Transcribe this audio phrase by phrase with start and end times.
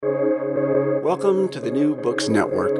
[0.00, 2.70] Welcome to the New Books Network.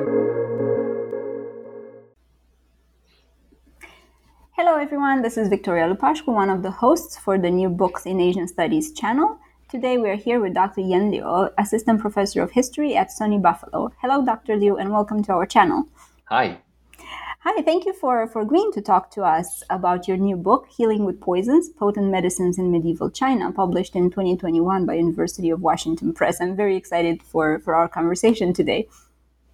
[4.53, 5.23] Hello, everyone.
[5.23, 8.93] This is Victoria Lupashko, one of the hosts for the New Books in Asian Studies
[8.93, 9.41] channel.
[9.69, 10.83] Today, we are here with Dr.
[10.83, 13.91] Yan Liu, Assistant Professor of History at SUNY Buffalo.
[14.01, 14.55] Hello, Dr.
[14.55, 15.89] Liu, and welcome to our channel.
[16.27, 16.61] Hi.
[17.43, 21.05] Hi, thank you for, for agreeing to talk to us about your new book, Healing
[21.05, 26.41] with Poisons Potent Medicines in Medieval China, published in 2021 by University of Washington Press.
[26.41, 28.89] I'm very excited for, for our conversation today.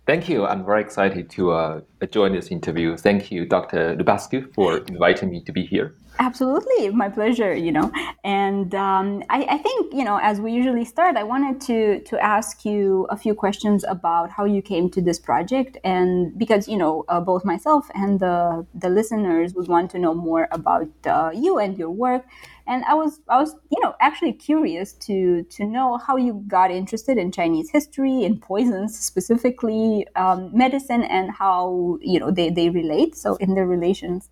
[0.07, 0.45] Thank you.
[0.45, 2.97] I'm very excited to uh, join this interview.
[2.97, 3.97] Thank you, Dr.
[3.97, 5.95] Lupashko, for inviting me to be here.
[6.19, 7.55] Absolutely, my pleasure.
[7.55, 7.91] You know,
[8.23, 12.23] and um, I, I, think you know, as we usually start, I wanted to to
[12.23, 16.77] ask you a few questions about how you came to this project, and because you
[16.77, 21.31] know, uh, both myself and the the listeners would want to know more about uh,
[21.35, 22.25] you and your work.
[22.67, 26.71] And I was I was you know actually curious to to know how you got
[26.71, 32.71] interested in Chinese history, and poisons specifically, um, medicine, and how you know they they
[32.71, 33.17] relate.
[33.17, 34.31] So in their relations.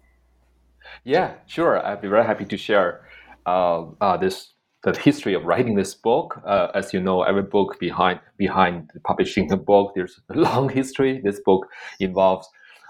[1.05, 1.85] Yeah, sure.
[1.85, 3.07] I'd be very happy to share
[3.47, 6.41] uh, uh, this the history of writing this book.
[6.45, 11.21] Uh, as you know, every book behind behind publishing a book, there's a long history.
[11.23, 11.67] This book
[12.01, 12.49] involves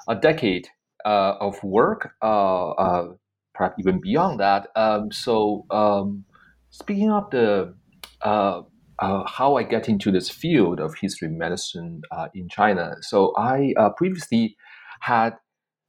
[0.08, 0.68] a decade
[1.04, 3.08] uh, of work, uh, uh,
[3.54, 4.68] perhaps even beyond that.
[4.76, 6.24] Um, so, um,
[6.70, 7.74] speaking of the
[8.20, 12.02] how I get into this field of history medicine
[12.34, 14.56] in China, so I previously
[15.00, 15.34] had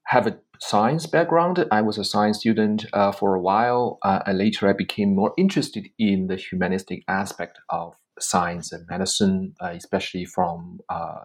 [0.06, 1.66] have a science background.
[1.72, 5.34] I was a science student uh, for a while, uh, and later I became more
[5.38, 11.22] interested in the humanistic aspect of science and medicine, uh, especially from uh,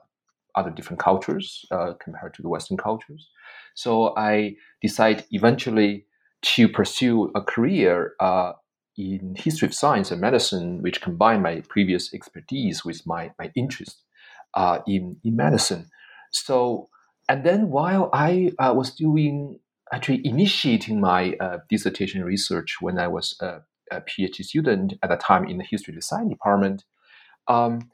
[0.55, 3.29] other different cultures uh, compared to the Western cultures.
[3.75, 6.07] So I decided eventually
[6.43, 8.53] to pursue a career uh,
[8.97, 14.03] in history of science and medicine, which combined my previous expertise with my, my interest
[14.87, 15.87] in, in medicine.
[16.33, 16.89] So
[17.29, 19.61] and then while I uh, was doing,
[19.93, 23.61] actually initiating my uh, dissertation research when I was a,
[23.91, 26.85] a, PhD student at the time in the history of science department,
[27.47, 27.91] um,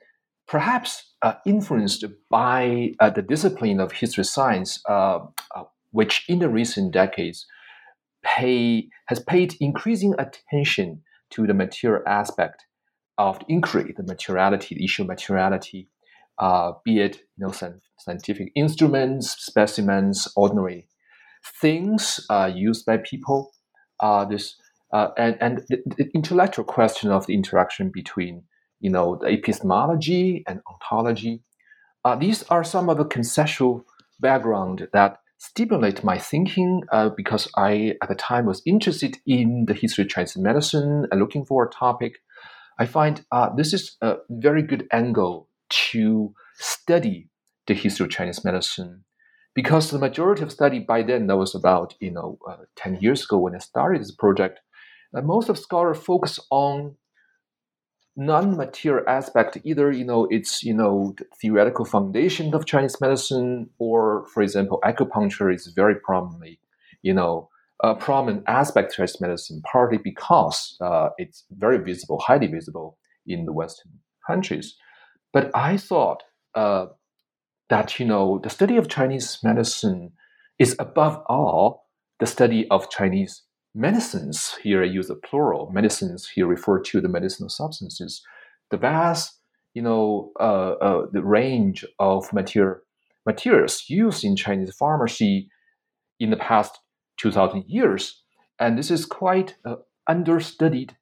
[0.46, 5.20] perhaps uh, influenced by uh, the discipline of history of science, uh,
[5.56, 7.46] uh, which in the recent decades
[8.24, 12.64] pay, has paid increasing attention to the material aspect
[13.18, 15.88] of the inquiry, the materiality, the issue of materiality,
[16.38, 17.52] uh, be it you know
[17.98, 20.88] scientific instruments, specimens, ordinary
[21.60, 23.52] things uh, used by people.
[24.00, 24.56] Uh, this
[24.92, 28.42] uh, and and the, the, intellectual question of the interaction between
[28.80, 31.42] you know the epistemology and ontology.
[32.04, 33.84] Uh, these are some of the conceptual
[34.20, 35.18] background that
[35.48, 40.10] stimulate my thinking uh, because I at the time was interested in the history of
[40.10, 42.14] Chinese medicine and looking for a topic.
[42.78, 43.24] I find
[43.56, 45.48] this is a very good angle
[45.92, 47.28] to study
[47.66, 49.04] the history of Chinese medicine
[49.54, 53.24] because the majority of study by then that was about you know uh, 10 years
[53.24, 54.60] ago when I started this project
[55.16, 56.96] uh, most of scholars focus on
[58.16, 64.26] non-material aspect either you know it's you know the theoretical foundation of Chinese medicine or
[64.32, 66.60] for example acupuncture is very prominently
[67.02, 67.48] you know
[67.82, 73.46] a prominent aspect of Chinese medicine partly because uh, it's very visible highly visible in
[73.46, 73.92] the Western
[74.26, 74.76] countries.
[75.32, 76.22] But I thought
[76.54, 76.86] uh,
[77.68, 80.12] that you know the study of Chinese medicine
[80.58, 81.88] is above all
[82.20, 83.42] the study of Chinese
[83.74, 84.56] medicines.
[84.62, 85.70] Here I use the plural.
[85.72, 88.22] Medicines here refer to the medicinal substances.
[88.70, 89.40] The vast,
[89.74, 92.80] you know, uh, uh, the range of material
[93.26, 95.48] materials used in Chinese pharmacy
[96.20, 96.78] in the past
[97.18, 98.22] 2,000 years,
[98.58, 99.76] and this is quite an
[100.08, 100.96] understudied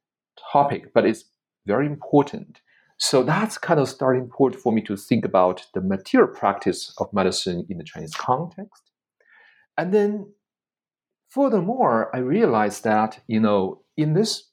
[0.51, 1.25] topic, but it's
[1.65, 2.61] very important.
[2.97, 7.11] So that's kind of starting point for me to think about the material practice of
[7.13, 8.83] medicine in the Chinese context.
[9.77, 10.33] And then
[11.35, 14.51] furthermore, I realized that, you know, in this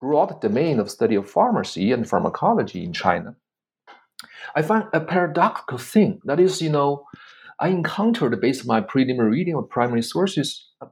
[0.00, 3.36] broad domain of study of pharmacy and pharmacology in China,
[4.56, 6.20] I find a paradoxical thing.
[6.24, 7.04] That is, you know,
[7.58, 10.48] I encountered, based on my preliminary reading of primary sources,
[10.80, 10.86] a,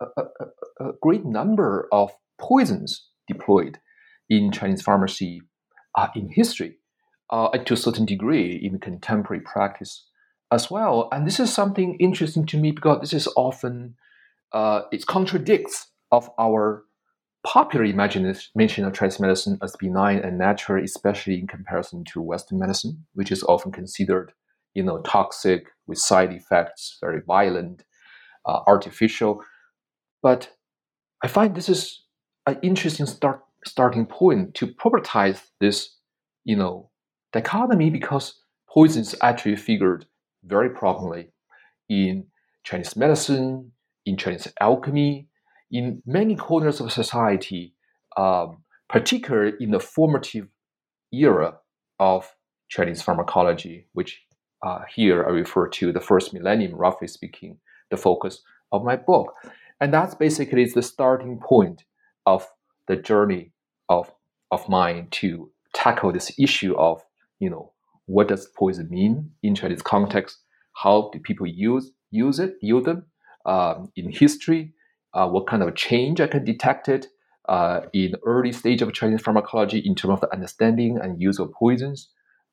[0.00, 0.24] a, a,
[0.88, 3.78] a great number of poisons deployed
[4.28, 5.42] in Chinese pharmacy
[5.98, 6.78] uh, in history.
[7.30, 10.06] uh, to a certain degree in contemporary practice
[10.52, 11.08] as well.
[11.12, 13.94] And this is something interesting to me because this is often
[14.52, 16.84] uh, it contradicts of our
[17.44, 23.06] popular imagination of Chinese medicine as benign and natural, especially in comparison to Western medicine,
[23.14, 24.32] which is often considered,
[24.74, 27.84] you know, toxic with side effects, very violent,
[28.46, 29.42] uh, artificial.
[30.22, 30.50] But
[31.22, 32.02] I find this is
[32.46, 35.96] an interesting start starting point to propertize this,
[36.44, 36.90] you know,
[37.32, 38.34] dichotomy because
[38.68, 40.06] poisons actually figured
[40.44, 41.32] very prominently
[41.88, 42.26] in
[42.64, 43.72] Chinese medicine,
[44.06, 45.28] in Chinese alchemy,
[45.70, 47.74] in many corners of society,
[48.16, 50.48] um, particularly in the formative
[51.12, 51.58] era
[51.98, 52.34] of
[52.68, 54.22] Chinese pharmacology, which
[54.62, 57.58] uh, here I refer to the first millennium, roughly speaking,
[57.90, 58.42] the focus
[58.72, 59.34] of my book.
[59.80, 61.84] And that's basically the starting point
[62.26, 62.46] of
[62.86, 63.52] the journey
[63.88, 64.10] of,
[64.50, 67.02] of mine to tackle this issue of,
[67.38, 67.72] you know,
[68.06, 70.38] what does poison mean in Chinese context?
[70.74, 73.06] How do people use use it, use them
[73.46, 74.72] um, in history?
[75.12, 77.08] Uh, what kind of change I can detect it
[77.48, 81.52] uh, in early stage of Chinese pharmacology in terms of the understanding and use of
[81.52, 82.08] poisons,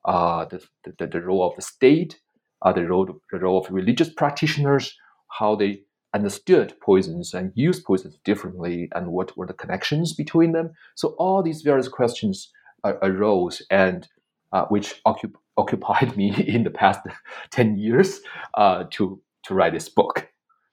[0.06, 0.64] uh, the,
[0.98, 2.20] the, the, role of the state,
[2.64, 4.98] uh, the, role, the role of religious practitioners,
[5.40, 5.82] how they
[6.16, 10.72] understood poisons and used poisons differently, and what were the connections between them.
[10.96, 12.52] So all these various questions
[12.84, 14.08] uh, arose, and
[14.52, 17.02] uh, which occup- occupied me in the past
[17.52, 18.22] ten years
[18.58, 20.28] to to write this book.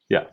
[0.09, 0.25] Yeah.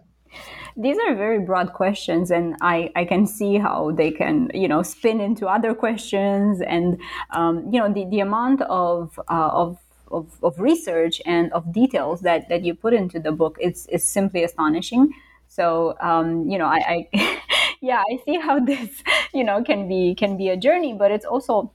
[0.77, 4.83] These are very broad questions, and I, I can see how they can, you know,
[4.83, 6.97] spin into other questions, and
[7.31, 9.77] um, you know, the, the amount of uh, of
[10.11, 14.07] of, of research and of details that, that you put into the book is, is
[14.07, 15.13] simply astonishing.
[15.47, 17.41] So um, you know, I, I
[17.81, 19.03] yeah, I see how this
[19.33, 21.73] you know can be can be a journey, but it's also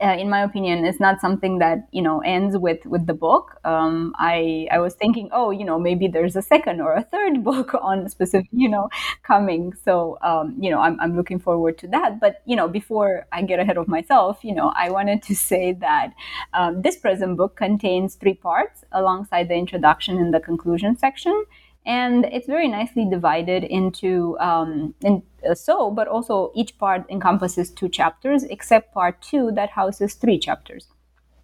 [0.00, 3.60] uh, in my opinion, is not something that you know ends with with the book.
[3.64, 7.44] Um, I I was thinking, oh, you know, maybe there's a second or a third
[7.50, 8.88] book on specific, you know,
[9.22, 9.72] coming.
[9.84, 12.20] So um, you know, I'm I'm looking forward to that.
[12.20, 15.72] But you know, before I get ahead of myself, you know, I wanted to say
[15.72, 16.12] that
[16.54, 21.44] um, this present book contains three parts alongside the introduction and the conclusion section
[21.86, 27.70] and it's very nicely divided into um, in, uh, so but also each part encompasses
[27.70, 30.88] two chapters except part two that houses three chapters.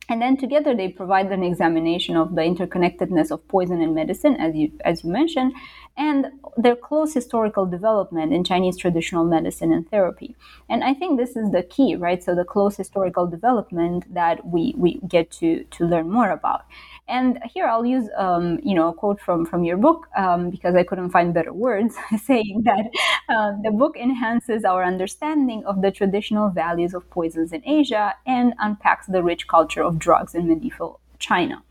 [0.09, 4.55] And then together they provide an examination of the interconnectedness of poison and medicine as
[4.55, 5.53] you as you mentioned
[5.97, 10.37] and their close historical development in chinese traditional medicine and therapy.
[10.69, 12.23] And i think this is the key right?
[12.23, 16.67] So the close historical development that we we get to to learn more about
[17.09, 20.75] and here I'll use, um, you know, a quote from from your book um, because
[20.75, 21.95] I couldn't find better words,
[22.25, 22.91] saying that
[23.29, 28.55] uh, the book enhances our understanding of the traditional values of poisons in Asia and
[28.59, 31.63] unpacks the rich culture of drugs in medieval China.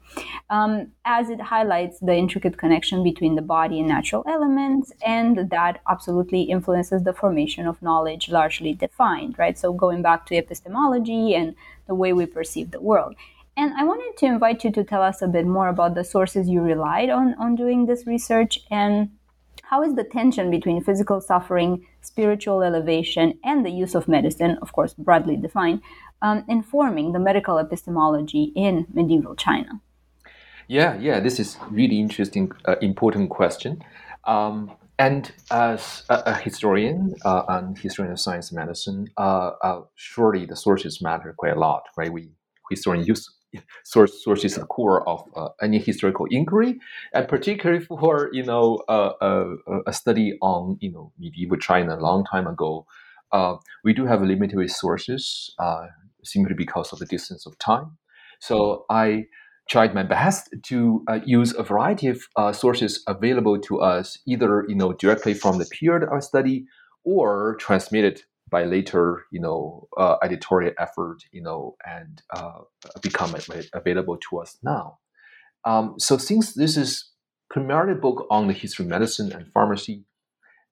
[0.50, 5.82] Um, as it highlights the intricate connection between the body and natural elements, and that
[5.90, 9.58] absolutely influences the formation of knowledge largely defined, right?
[9.58, 11.56] So, going back to epistemology and
[11.88, 13.16] the way we perceive the world.
[13.58, 16.50] And I wanted to invite you to tell us a bit more about the sources
[16.50, 19.12] you relied on on doing this research and
[19.64, 24.74] how is the tension between physical suffering, spiritual elevation, and the use of medicine, of
[24.74, 25.82] course, broadly defined,
[26.22, 29.82] um, informing the medical epistemology in medieval China?
[30.68, 33.84] Yeah, yeah, this is really interesting, uh, important question.
[34.26, 39.82] Um, and as a, a historian uh, and historian of science and medicine, uh, uh
[39.96, 42.12] surely the sources matter quite a lot, right?
[42.12, 42.32] We
[42.70, 43.35] historians use
[43.84, 46.80] source sources the core of uh, any historical inquiry,
[47.14, 49.56] and particularly for you know uh, uh,
[49.88, 52.86] a study on you know medieval China a long time ago,
[53.32, 55.88] uh, we do have limited resources uh,
[56.24, 57.98] simply because of the distance of time.
[58.40, 59.26] So I
[59.70, 64.76] tried my best to uh, use a variety of sources available to us, either you
[64.76, 66.66] know directly from the period of study
[67.04, 72.60] or transmitted by later, you know, uh, editorial effort, you know, and uh,
[73.02, 73.36] become
[73.74, 75.00] available to us now.
[75.66, 77.12] Um, so since this is
[77.50, 80.06] primarily a book on the history of medicine and pharmacy,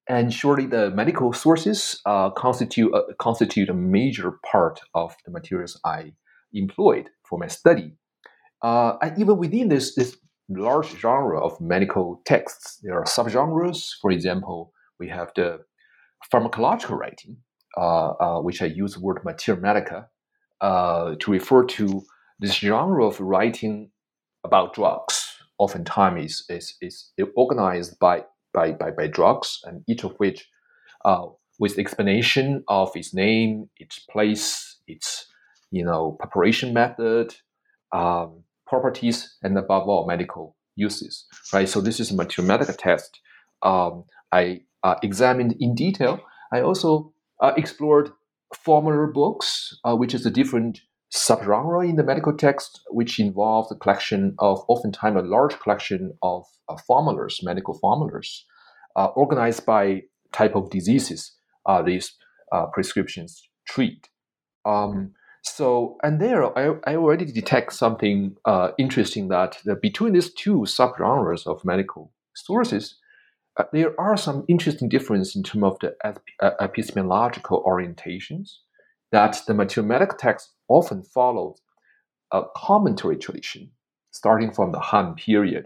[0.07, 5.79] and surely the medical sources uh, constitute uh, constitute a major part of the materials
[5.85, 6.13] I
[6.53, 7.93] employed for my study.
[8.61, 10.17] Uh, and even within this this
[10.49, 13.91] large genre of medical texts, there are subgenres.
[14.01, 15.59] For example, we have the
[16.31, 17.37] pharmacological writing,
[18.43, 20.07] which I use the word materia medica
[20.61, 22.03] uh, to refer to
[22.39, 23.91] this genre of writing
[24.43, 25.29] about drugs.
[25.59, 30.49] Oftentimes, is is, is organized by, by by by drugs, and each of which,
[31.59, 35.27] with explanation of its name, its place, its
[35.73, 37.35] you know, preparation method,
[37.91, 41.67] um, properties, and above all, medical uses, right?
[41.67, 43.19] So this is a materia medica test.
[43.63, 46.19] Um, I uh, examined in detail.
[46.51, 47.12] I also uh,
[47.57, 48.11] explored
[48.55, 50.79] formular books, uh, which is a different
[51.13, 56.45] subgenre in the medical text, which involves the collection of, oftentimes, a large collection of
[56.69, 58.45] uh, formulas, medical formulas,
[58.95, 61.33] uh, organized by type of diseases
[61.67, 62.15] uh, these
[62.51, 64.09] uh, prescriptions treat.
[64.65, 70.33] Um, so, and there, I, I already detect something uh, interesting that the, between these
[70.33, 72.95] two subgenres of medical sources,
[73.57, 75.95] uh, there are some interesting differences in terms of the
[76.59, 78.57] epistemological orientations
[79.11, 81.55] that the materia medica text often followed
[82.31, 83.69] a commentary tradition
[84.11, 85.65] starting from the Han period.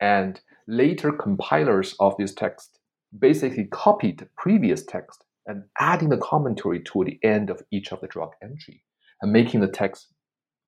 [0.00, 2.78] And later compilers of this text
[3.18, 8.00] basically copied the previous text and adding the commentary to the end of each of
[8.00, 8.82] the drug entry
[9.22, 10.08] and making the text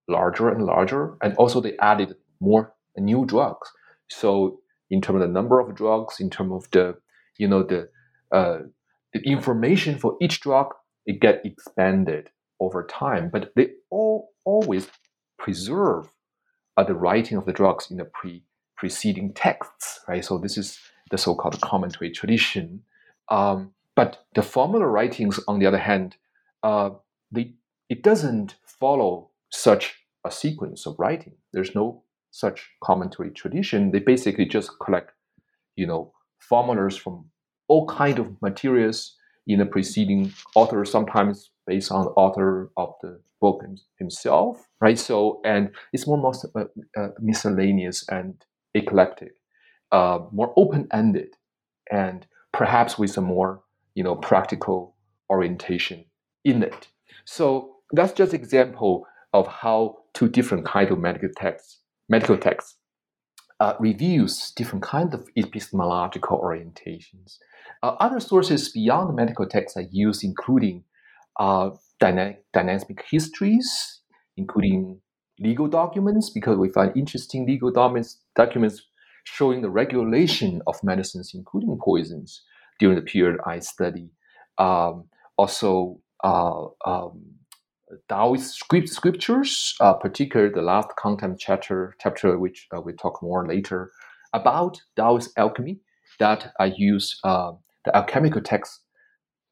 [0.08, 1.16] larger and larger.
[1.22, 3.70] And also they added more new drugs.
[4.08, 6.96] So in terms of the number of drugs, in terms of the,
[7.38, 7.88] you know, the,
[8.32, 8.58] uh,
[9.12, 10.74] the information for each drug,
[11.06, 14.88] it get expanded over time, but they all always
[15.38, 16.12] preserve
[16.76, 18.42] uh, the writing of the drugs in the pre
[18.76, 20.24] preceding texts, right?
[20.24, 20.78] So this is
[21.10, 22.82] the so-called commentary tradition.
[23.30, 26.16] Um, but the formula writings, on the other hand,
[26.62, 26.90] uh,
[27.32, 27.54] they,
[27.88, 29.94] it doesn't follow such
[30.26, 31.34] a sequence of writing.
[31.52, 32.02] There's no
[32.38, 33.90] such commentary tradition.
[33.92, 35.12] They basically just collect,
[35.74, 37.30] you know, formulas from
[37.68, 39.16] all kind of materials
[39.46, 43.64] in the preceding author, sometimes based on the author of the book
[43.98, 44.98] himself, right?
[44.98, 46.64] So, and it's more most, uh,
[46.96, 48.34] uh, miscellaneous and
[48.74, 49.32] eclectic,
[49.92, 51.30] uh, more open-ended,
[51.90, 53.62] and perhaps with a more,
[53.94, 54.96] you know, practical
[55.30, 56.04] orientation
[56.44, 56.88] in it.
[57.24, 62.76] So that's just example of how two different kind of medical texts, medical texts,
[63.60, 67.38] uh, reviews different kinds of epistemological orientations.
[67.82, 70.84] Uh, other sources beyond medical texts are used, including
[71.38, 71.70] uh,
[72.00, 74.00] dynamic, dynamic histories,
[74.36, 75.00] including
[75.38, 78.82] legal documents, because we find interesting legal documents, documents
[79.24, 82.42] showing the regulation of medicines, including poisons,
[82.78, 84.10] during the period I study.
[84.58, 85.04] Um,
[85.36, 87.35] also, uh, um,
[88.08, 93.46] Taoist script, scriptures, uh, particularly the last content chapter, chapter which uh, we talk more
[93.46, 93.90] later,
[94.32, 95.78] about Taoist alchemy
[96.18, 97.52] that I use uh,
[97.84, 98.80] the alchemical text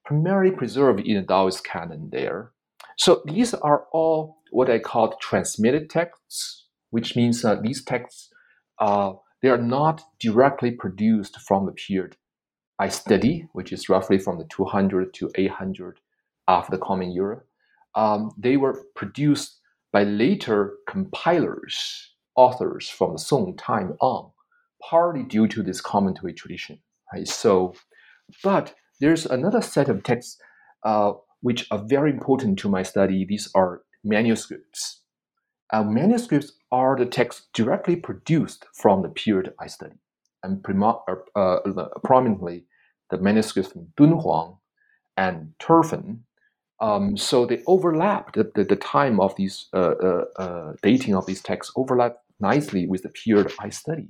[0.05, 2.51] primarily preserved in the Taoist canon there.
[2.99, 8.31] So these are all what I call transmitted texts, which means that these texts
[8.79, 9.13] uh,
[9.43, 12.17] they are not directly produced from the period
[12.79, 16.01] I study, which is roughly from the 200 to 800
[16.49, 17.43] after the Common Era.
[17.95, 19.61] Um, they were produced
[19.93, 24.31] by later compilers, authors from the Song time on,
[24.83, 26.81] partly due to this commentary tradition.
[27.13, 27.29] Right?
[27.29, 27.75] So,
[28.43, 30.39] but there's another set of texts
[30.85, 33.25] uh, which are very important to my study.
[33.25, 35.01] These are manuscripts.
[35.73, 39.97] Uh, manuscripts are the texts directly produced from the period I study,
[40.43, 42.67] and uh, uh prominently
[43.11, 44.59] the manuscripts from Dunhuang
[45.17, 46.21] and Turfan.
[46.85, 51.25] Um, so they overlap the, the, the time of these uh, uh, uh, dating of
[51.25, 54.09] these texts overlap nicely with the period I study.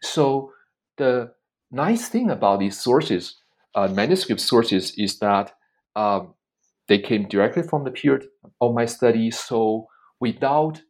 [0.00, 0.52] So
[0.96, 1.32] the
[1.72, 3.36] nice thing about these sources
[3.74, 5.52] uh, manuscript sources is that
[5.96, 6.34] um,
[6.88, 8.26] they came directly from the period
[8.60, 9.86] of my study, so
[10.20, 10.80] without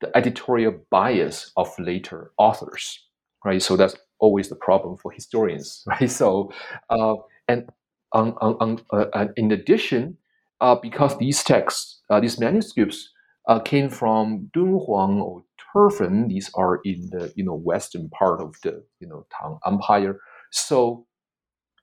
[0.00, 3.04] the editorial bias of later authors,
[3.44, 3.62] right?
[3.62, 6.10] So that's always the problem for historians, right?
[6.10, 6.52] So,
[6.90, 7.14] uh,
[7.48, 7.68] and
[8.12, 10.18] on, on, on, uh, in addition,
[10.60, 13.10] uh, because these texts, uh, these manuscripts
[13.48, 15.44] uh, came from Dunhuang or
[15.74, 20.18] Turfan, these are in the you know western part of the you know Tang Empire.
[20.50, 21.06] So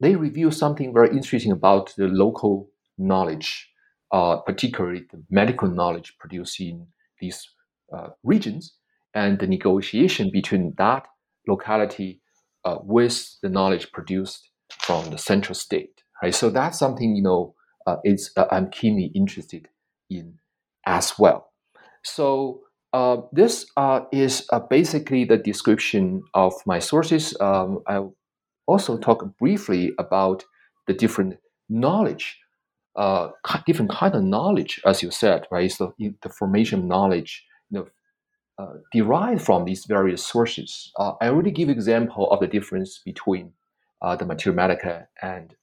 [0.01, 3.69] they reveal something very interesting about the local knowledge,
[4.11, 6.87] uh, particularly the medical knowledge produced in
[7.19, 7.47] these
[7.95, 8.75] uh, regions,
[9.13, 11.05] and the negotiation between that
[11.47, 12.21] locality
[12.65, 14.49] uh, with the knowledge produced
[14.79, 16.01] from the central state.
[16.21, 17.53] Right, so that's something you know
[17.85, 19.69] uh, is uh, I'm keenly interested
[20.09, 20.39] in
[20.85, 21.51] as well.
[22.03, 22.61] So
[22.93, 27.35] uh, this uh, is uh, basically the description of my sources.
[27.39, 28.05] Um, I
[28.67, 30.43] also talk briefly about
[30.87, 31.37] the different
[31.69, 32.37] knowledge,
[32.95, 33.29] uh,
[33.65, 35.71] different kind of knowledge, as you said, right?
[35.71, 37.87] So the formation knowledge, you know,
[38.59, 40.91] uh, derived from these various sources.
[40.99, 43.53] Uh, I already give example of the difference between
[44.03, 45.55] uh, the materia medica and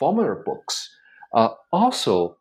[0.00, 0.90] formula books.
[1.34, 2.36] Uh, also,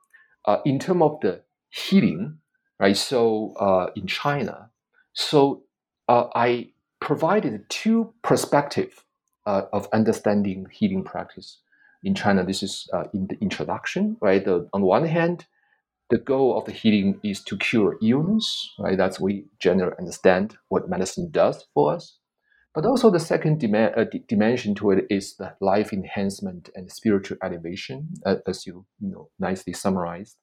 [0.45, 2.37] uh, in terms of the healing,
[2.79, 2.95] right?
[2.95, 4.69] So uh, in China,
[5.13, 5.63] so
[6.07, 6.69] I
[7.01, 9.01] provided two perspectives
[9.45, 11.59] of understanding healing practice
[12.03, 12.43] in China.
[12.45, 14.43] This is in the introduction, right?
[14.43, 15.45] The, on the one hand,
[16.09, 18.97] the goal of the healing is to cure illness, right?
[18.97, 22.17] That's we generally understand what medicine does for us.
[22.73, 27.37] But also the second dim- uh, dimension to it is the life enhancement and spiritual
[27.43, 30.37] elevation, uh, as you you know nicely summarized.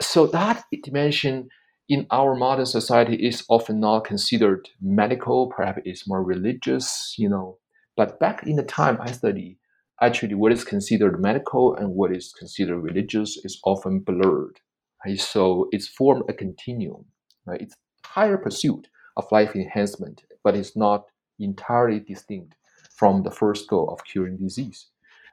[0.00, 1.48] So that dimension
[1.88, 7.58] in our modern society is often not considered medical, perhaps it's more religious, you know.
[7.96, 9.58] But back in the time I study,
[10.00, 14.60] actually what is considered medical and what is considered religious is often blurred.
[15.04, 15.20] Right?
[15.20, 17.04] So it's formed a continuum.
[17.46, 17.60] Right?
[17.60, 21.04] It's higher pursuit of life enhancement, but it's not
[21.42, 22.54] entirely distinct
[22.94, 24.86] from the first goal of curing disease.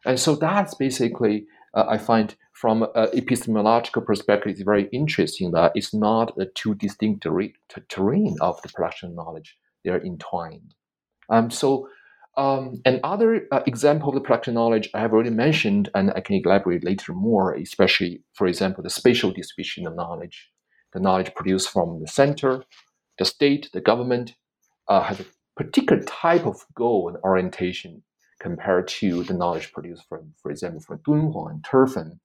[0.06, 5.74] And so that's basically, uh, I find from an epistemological perspective, it's very interesting that
[5.76, 7.54] it's not a two distinct ter-
[7.90, 9.58] terrain of the production of knowledge.
[9.84, 10.74] They're entwined.
[11.30, 11.88] Um, so
[12.38, 16.36] um, another uh, example of the production knowledge I have already mentioned, and I can
[16.36, 20.50] elaborate later more, especially, for example, the spatial distribution of knowledge.
[20.94, 22.64] The knowledge produced from the center,
[23.18, 24.36] the state, the government,
[24.88, 25.26] uh, has a
[25.60, 28.02] particular type of goal and orientation
[28.40, 32.20] compared to the knowledge produced from, for example, from Dunhuang and Turfan,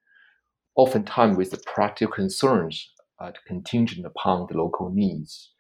[0.77, 5.51] oftentimes with the practical concerns uh, contingent upon the local needs.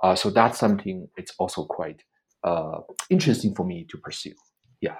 [0.00, 2.04] Uh, so that's something it's also quite
[2.44, 2.78] uh,
[3.10, 4.34] interesting for me to pursue.
[4.80, 4.98] Yeah.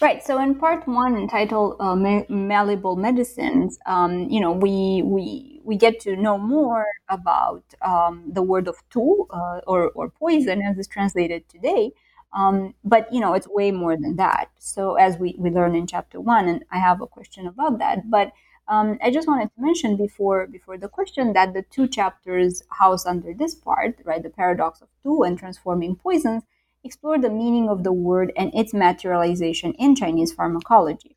[0.00, 0.22] Right.
[0.22, 1.96] So in part one, entitled uh,
[2.28, 8.42] "Malleable Medicines," um, you know, we we we get to know more about um, the
[8.42, 11.90] word of du uh, or or poison, as it's translated today.
[12.32, 14.50] Um, but you know, it's way more than that.
[14.60, 18.08] So as we we learn in chapter one, and I have a question about that,
[18.10, 18.32] but.
[18.70, 23.06] Um, I just wanted to mention before before the question that the two chapters house
[23.06, 26.42] under this part, right, the paradox of du and transforming poisons,
[26.84, 31.16] explore the meaning of the word and its materialization in Chinese pharmacology.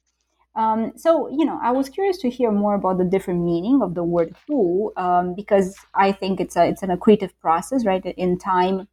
[0.55, 3.95] Um, so, you know, I was curious to hear more about the different meaning of
[3.95, 8.05] the word "du" um, because I think it's a it's an accretive process, right?
[8.05, 8.87] In time,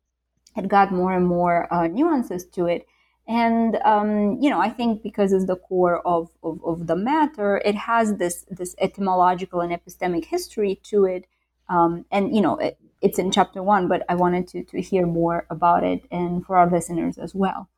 [0.56, 2.86] it got more and more uh, nuances to it,
[3.26, 7.60] and um, you know, I think because it's the core of, of, of the matter,
[7.64, 11.26] it has this this etymological and epistemic history to it,
[11.68, 15.06] um, and you know, it, it's in chapter one, but I wanted to, to hear
[15.06, 17.68] more about it and for our listeners as well.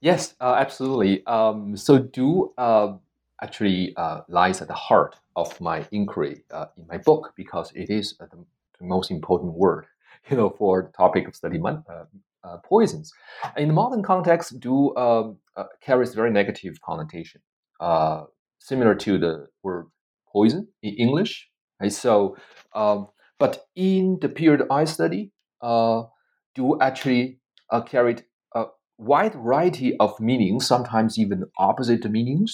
[0.00, 1.24] Yes, uh, absolutely.
[1.26, 2.94] Um, so, du uh,
[3.40, 7.88] actually uh, lies at the heart of my inquiry uh, in my book because it
[7.88, 9.86] is the, the, most important word,
[10.28, 11.78] you know, for the topic of study uh,
[12.42, 13.12] uh, poisons.
[13.56, 15.36] In the modern context, du um,
[15.80, 17.40] carries very negative connotation,
[18.58, 19.86] similar to the word
[20.26, 21.48] poison in English.
[21.80, 21.92] Right?
[21.92, 22.36] So,
[22.74, 23.06] um,
[23.42, 26.04] but in the period I study, uh,
[26.54, 27.40] du actually
[27.72, 28.22] uh, carried
[28.54, 28.66] a
[28.98, 32.52] wide variety of meanings, sometimes even opposite meanings.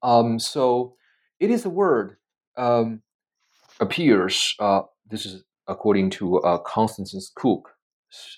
[0.00, 0.94] Um, so
[1.40, 2.18] it is a word
[2.56, 3.02] um,
[3.80, 4.54] appears.
[4.60, 7.70] Uh, this is according to uh, Constance Cook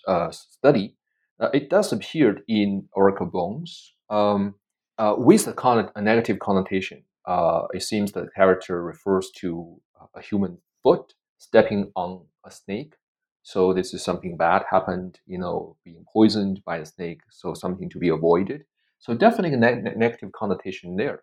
[0.09, 0.97] uh, study.
[1.39, 4.55] Uh, it does appear in oracle bones um,
[4.97, 7.05] uh, with a, con- a, negative connotation.
[7.27, 9.83] Uh, it seems the character refers to
[10.15, 12.95] a human foot stepping on a snake.
[13.43, 17.23] So this is something bad happened, you know, being poisoned by a snake.
[17.31, 18.65] So something to be avoided.
[18.99, 21.23] So definitely a ne- negative connotation there.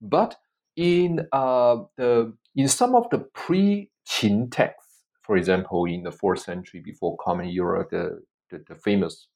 [0.00, 0.36] But
[0.74, 6.80] in uh, the in some of the pre-Qin texts, for example, in the fourth century
[6.80, 9.28] before Common Era, the the, the famous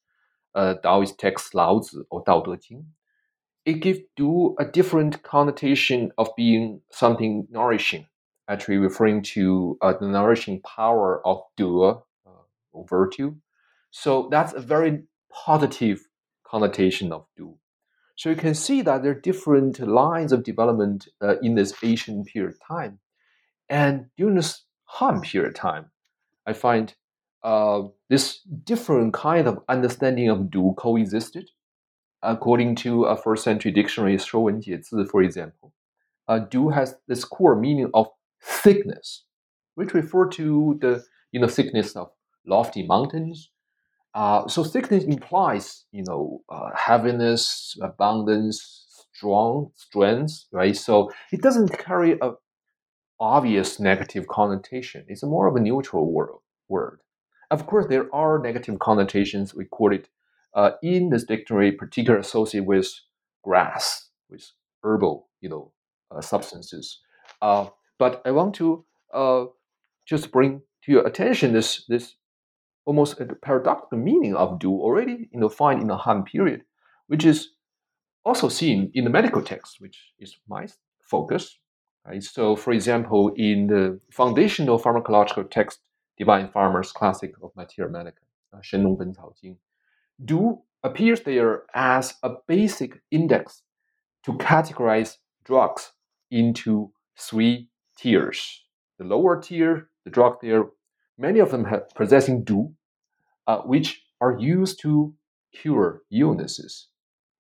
[0.54, 2.86] uh, Taoist text Lao Tzu or Dao De Jing,
[3.66, 8.06] it gives du a different connotation of being something nourishing
[8.48, 12.00] actually referring to uh, the nourishing power of de, uh,
[12.72, 13.34] or virtue.
[13.90, 16.08] So that's a very positive
[16.44, 17.56] connotation of du.
[18.16, 22.26] So you can see that there are different lines of development uh, in this ancient
[22.26, 22.98] period of time.
[23.68, 25.90] And during this Han period of time,
[26.46, 26.94] I find
[27.42, 31.50] uh, this different kind of understanding of du coexisted.
[32.22, 35.72] According to a first century dictionary, Shuo Wen Jie for example,
[36.28, 38.08] uh, du has this core meaning of
[38.42, 39.24] thickness,
[39.74, 42.10] which refer to the you know thickness of
[42.46, 43.50] lofty mountains.
[44.14, 50.76] Uh, so thickness implies you know uh, heaviness, abundance, strong strength, right?
[50.76, 52.32] So it doesn't carry a
[53.20, 55.04] obvious negative connotation.
[55.06, 56.30] It's more of a neutral word.
[56.68, 57.00] word.
[57.52, 60.08] Of course, there are negative connotations recorded
[60.54, 62.88] uh, in this dictionary, particularly associated with
[63.44, 64.50] grass, with
[64.82, 65.72] herbal, you know,
[66.10, 66.98] uh, substances.
[67.40, 67.66] Uh,
[68.02, 68.84] but I want to
[69.14, 69.44] uh,
[70.06, 72.16] just bring to your attention this this
[72.84, 76.64] almost paradoxical meaning of du already you know find in the Han period,
[77.06, 77.38] which is
[78.24, 80.66] also seen in the medical text, which is my
[81.12, 81.44] focus.
[82.04, 82.24] Right?
[82.24, 85.78] So, for example, in the foundational pharmacological text,
[86.18, 89.58] Divine Farmer's Classic of Materia Medica, uh, Shen Ben Cao Jing,
[90.24, 93.62] du appears there as a basic index
[94.24, 95.92] to categorize drugs
[96.32, 97.68] into three
[98.02, 98.64] tiers.
[98.98, 100.70] The lower tier, the drug tier,
[101.16, 102.74] many of them have possessing du,
[103.46, 105.14] uh, which are used to
[105.52, 106.88] cure illnesses.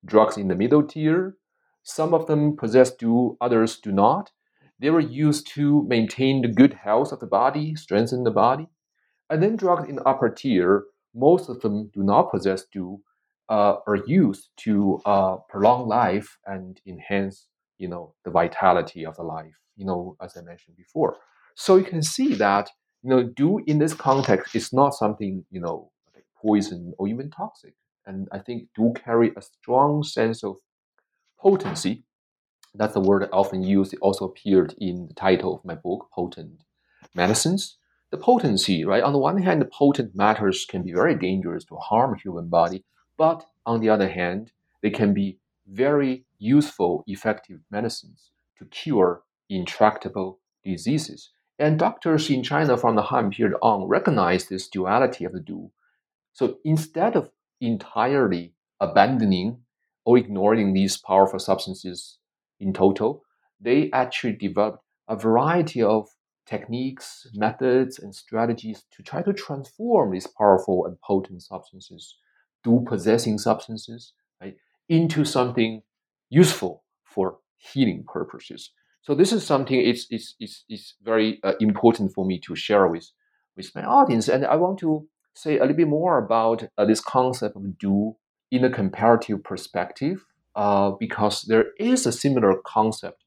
[0.04, 1.36] Drugs in the middle tier,
[1.82, 4.30] some of them possess du, others do not.
[4.78, 8.68] They were used to maintain the good health of the body, strengthen the body.
[9.30, 13.00] And then drugs in the upper tier, most of them do not possess du,
[13.48, 17.48] uh, are used to uh, prolong life and enhance,
[17.78, 19.61] you know, the vitality of the life.
[19.82, 21.10] You know, as I mentioned before.
[21.64, 22.66] So you can see that
[23.02, 27.30] you know, du in this context is not something you know like poison or even
[27.30, 27.74] toxic.
[28.06, 30.54] And I think du carry a strong sense of
[31.46, 32.04] potency.
[32.80, 33.92] That's the word I often use.
[33.92, 36.62] It also appeared in the title of my book, Potent
[37.14, 37.62] Medicines.
[38.12, 39.02] The potency, right?
[39.02, 42.84] On the one hand, the potent matters can be very dangerous to harm human body,
[43.18, 50.40] but on the other hand, they can be very useful, effective medicines to cure intractable
[50.64, 51.30] diseases.
[51.58, 55.70] And doctors in China from the Han period on recognized this duality of the du.
[56.32, 59.58] So instead of entirely abandoning
[60.04, 62.18] or ignoring these powerful substances
[62.58, 63.22] in total,
[63.60, 66.08] they actually developed a variety of
[66.46, 72.16] techniques, methods, and strategies to try to transform these powerful and potent substances,
[72.64, 74.56] du possessing substances, right,
[74.88, 75.82] into something
[76.30, 78.72] useful for healing purposes.
[79.02, 82.86] So this is something it's it's it's, it's very uh, important for me to share
[82.86, 83.10] with
[83.56, 87.00] with my audience, and I want to say a little bit more about uh, this
[87.00, 88.16] concept of du
[88.50, 93.24] in a comparative perspective, uh, because there is a similar concept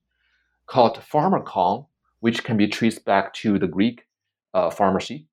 [0.65, 1.87] called pharmakon,
[2.19, 4.07] which can be traced back to the Greek
[4.53, 5.27] uh, pharmacy.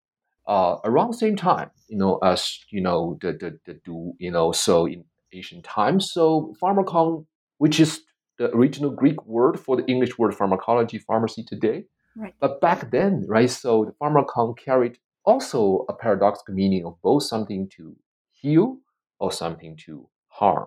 [0.46, 4.30] Uh, around the same time, you know, as you know, the, the, the du, you
[4.30, 6.10] know, so in ancient times.
[6.12, 7.26] So pharmakon,
[7.58, 8.00] which is
[8.38, 11.84] the original Greek word for the English word pharmacology, pharmacy today.
[12.16, 12.34] Right.
[12.40, 17.68] But back then, right, so the pharmakon carried also a paradoxical meaning of both something
[17.76, 17.96] to
[18.30, 18.78] heal
[19.18, 20.66] or something to harm.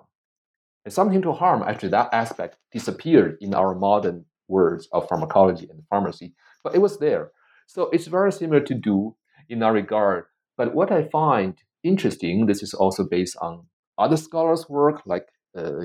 [0.86, 5.84] And something to harm, actually, that aspect disappeared in our modern words of pharmacology and
[5.90, 7.32] pharmacy, but it was there.
[7.68, 9.16] So it's very similar to du
[9.50, 10.26] in that regard.
[10.58, 13.66] But what I find interesting, this is also based on
[13.98, 15.28] other scholars' work, like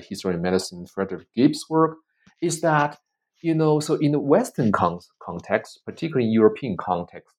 [0.09, 1.99] history of medicine, Frederick Gibbs' work,
[2.43, 2.99] is that,
[3.43, 7.35] you know, so in the Western con- context, particularly in European context,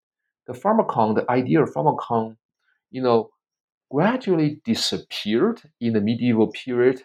[0.47, 2.37] the pharmakon, the idea of pharmakon,
[2.89, 3.29] you know,
[3.91, 7.03] gradually disappeared in the medieval period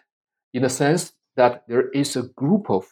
[0.53, 2.85] in the sense that there is a group of,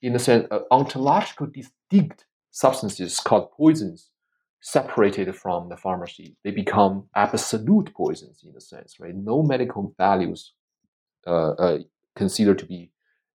[0.00, 4.10] in a sense, uh, ontological distinct substances called poisons
[4.62, 6.36] separated from the pharmacy.
[6.44, 9.14] They become absolute poisons in a sense, right?
[9.14, 10.59] No medical values uh, uh,
[12.16, 12.90] considered to be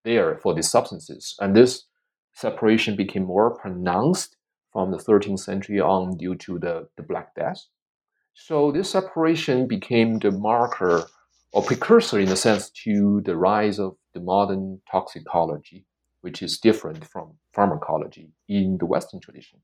[0.03, 1.35] there for these substances.
[1.39, 1.85] And this
[2.33, 4.35] separation became more pronounced
[4.71, 7.65] from the 13th century on due to the, the Black Death.
[8.33, 11.05] So this separation became the marker
[11.51, 15.85] or precursor in a sense to the rise of the modern toxicology,
[16.21, 19.59] which is different from pharmacology in the Western tradition.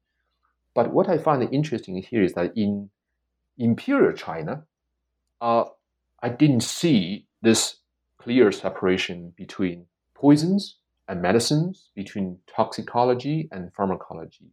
[0.76, 2.92] But what I find interesting here is that in
[3.58, 4.66] imperial China,
[5.42, 5.66] uh,
[6.22, 7.79] I didn't see this
[8.20, 10.78] clear separation between poisons
[11.08, 14.52] and medicines, between toxicology and pharmacology.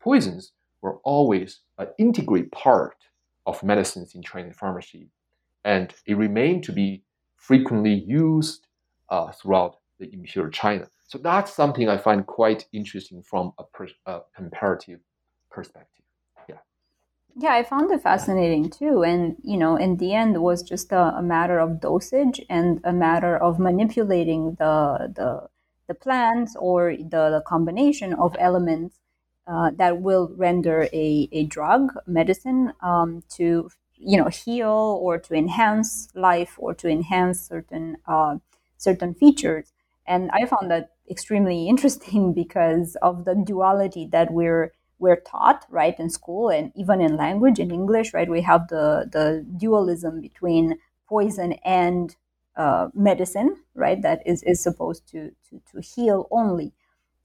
[0.00, 2.96] Poisons were always an integral part
[3.46, 5.08] of medicines in Chinese pharmacy,
[5.64, 7.02] and it remained to be
[7.36, 8.66] frequently used
[9.10, 10.86] uh, throughout the imperial China.
[11.06, 15.00] So that's something I find quite interesting from a, per, a comparative
[15.50, 15.99] perspective
[17.36, 20.92] yeah i found it fascinating too and you know in the end it was just
[20.92, 25.48] a, a, matter of dosage and a matter of manipulating the the
[25.86, 29.00] the plants or the, the combination of elements
[29.48, 35.34] uh, that will render a, a drug medicine um, to you know heal or to
[35.34, 38.36] enhance life or to enhance certain uh,
[38.76, 39.72] certain features.
[40.06, 45.98] And i found that extremely interesting because of the duality that we're we're taught right
[45.98, 50.78] in school and even in language in english right we have the the dualism between
[51.08, 52.16] poison and
[52.56, 56.72] uh, medicine right that is is supposed to to, to heal only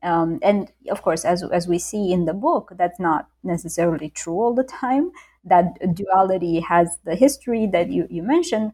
[0.04, 4.40] Um, and of course, as, as we see in the book, that's not necessarily true
[4.44, 5.12] all the time.
[5.44, 8.74] That duality has the history that you, you mentioned,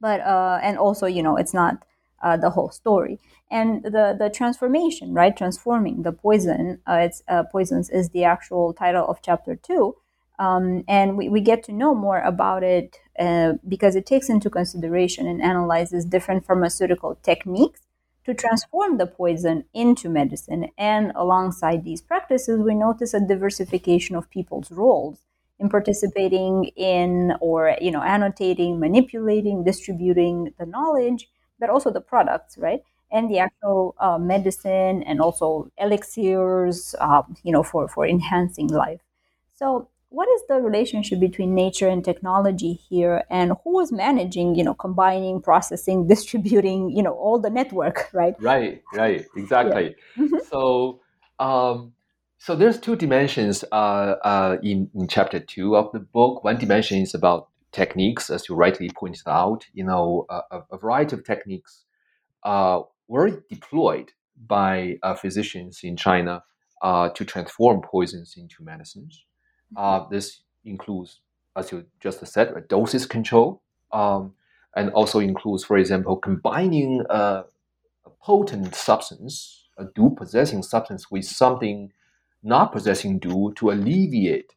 [0.00, 1.84] but uh, and also you know it's not
[2.22, 3.18] uh, the whole story.
[3.50, 5.36] And the the transformation, right?
[5.36, 9.96] Transforming the poison, uh, it's uh, poisons is the actual title of chapter two.
[10.38, 14.50] Um, and we, we get to know more about it uh, because it takes into
[14.50, 17.80] consideration and analyzes different pharmaceutical techniques
[18.24, 20.68] to transform the poison into medicine.
[20.76, 25.20] And alongside these practices, we notice a diversification of people's roles
[25.58, 32.58] in participating in or you know annotating, manipulating, distributing the knowledge, but also the products,
[32.58, 32.82] right?
[33.10, 39.00] And the actual uh, medicine and also elixirs, uh, you know, for for enhancing life.
[39.54, 44.64] So what is the relationship between nature and technology here and who is managing you
[44.64, 50.24] know combining processing distributing you know all the network right right right exactly yeah.
[50.24, 50.36] mm-hmm.
[50.50, 51.00] so
[51.38, 51.92] um,
[52.38, 56.98] so there's two dimensions uh, uh, in, in chapter two of the book one dimension
[56.98, 57.48] is about
[57.80, 61.84] techniques as you rightly pointed out you know a, a variety of techniques
[62.44, 64.08] uh, were deployed
[64.46, 66.42] by uh, physicians in china
[66.82, 69.24] uh, to transform poisons into medicines.
[69.76, 71.20] Uh, this includes,
[71.56, 73.62] as you just said, a doses control,
[73.92, 74.32] um,
[74.76, 77.44] and also includes, for example, combining a,
[78.04, 81.92] a potent substance, a DU possessing substance, with something
[82.42, 84.52] not possessing DU to alleviate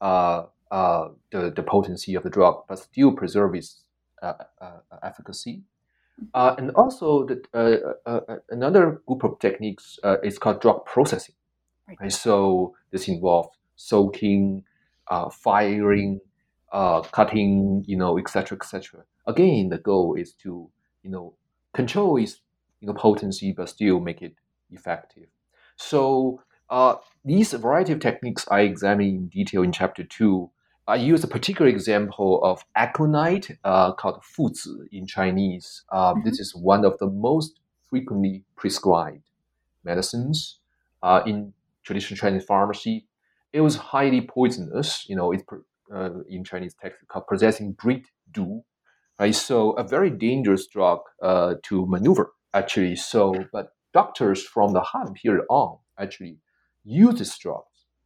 [0.00, 3.84] uh, uh, the, the potency of the drug, but still preserve its
[4.22, 5.62] uh, uh, efficacy.
[6.34, 11.34] Uh, and also, the, another group of techniques is called drug processing.
[12.00, 12.10] Right.
[12.10, 14.64] So this involves soaking,
[15.08, 16.20] uh, firing,
[16.72, 19.04] uh, cutting, you know, etc., etc.
[19.26, 20.70] Again, the goal is to,
[21.02, 21.34] you know,
[21.74, 22.40] control its,
[22.80, 24.34] you know, potency, but still make it
[24.70, 25.26] effective.
[25.76, 30.50] So uh, these variety of techniques I examine in detail in chapter two.
[30.88, 35.84] I use a particular example of aconite uh, called fuzi in Chinese.
[35.90, 36.28] Uh, mm-hmm.
[36.28, 39.22] This is one of the most frequently prescribed
[39.84, 40.58] medicines
[41.02, 41.52] uh, in
[41.84, 43.06] traditional Chinese pharmacy
[43.52, 45.06] it was highly poisonous.
[45.08, 45.44] You know, it's
[45.94, 48.64] uh, in Chinese text called possessing breed du,
[49.18, 49.34] right?
[49.34, 52.96] So a very dangerous drug uh, to maneuver actually.
[52.96, 56.38] So, but doctors from the Han period on actually
[56.84, 57.62] use this drug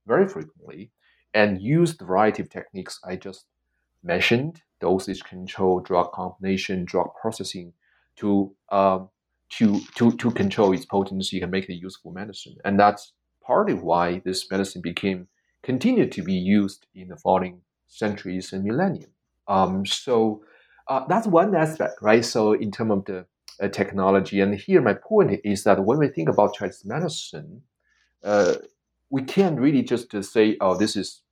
[0.07, 0.91] very frequently
[1.37, 3.45] and use the variety of techniques I just
[4.03, 7.75] mentioned: dosage control, drug combination, drug processing,
[8.17, 9.11] to um,
[9.51, 12.57] to to to control its potency and make it a useful medicine.
[12.65, 15.29] And that's partly why this medicine became
[15.63, 19.11] continue to be used in the following centuries and millennium.
[19.47, 20.43] Um, so
[20.89, 22.25] uh, that's one aspect, right?
[22.25, 23.27] So in terms of the
[23.61, 27.63] uh, technology, and here my point is that when we think about Chinese medicine,
[28.25, 28.55] uh,
[29.11, 31.23] we can't really just say, "Oh, this is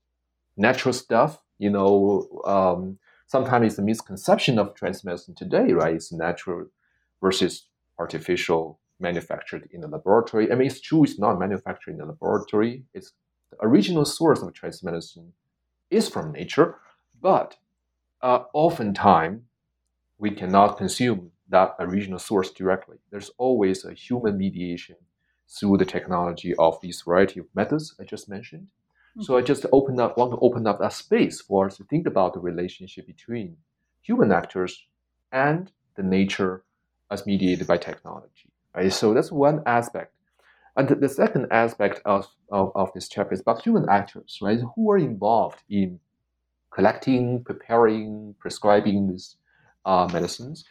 [0.56, 5.94] natural stuff." You know, um, sometimes it's a misconception of Chinese medicine today, right?
[5.94, 6.66] It's natural
[7.20, 7.66] versus
[7.98, 10.50] artificial, manufactured in the laboratory.
[10.50, 12.84] I mean, it's true; it's not manufactured in the laboratory.
[12.92, 13.12] It's
[13.50, 15.32] the original source of Chinese medicine
[15.90, 16.78] is from nature,
[17.20, 17.56] but
[18.22, 19.42] uh, oftentimes
[20.18, 22.96] we cannot consume that original source directly.
[23.10, 24.96] There's always a human mediation
[25.48, 28.68] through the technology of these variety of methods I just mentioned.
[29.16, 29.22] Mm-hmm.
[29.22, 32.06] So I just open up, want to open up that space for us to think
[32.06, 33.56] about the relationship between
[34.02, 34.86] human actors
[35.32, 36.64] and the nature
[37.10, 38.50] as mediated by technology.
[38.74, 38.92] Right?
[38.92, 40.14] So that's one aspect
[40.76, 44.58] and the second aspect of, of, of this chapter is about human actors, right?
[44.74, 46.00] Who are involved in
[46.70, 49.36] collecting, preparing, prescribing these
[49.84, 50.64] uh, medicines.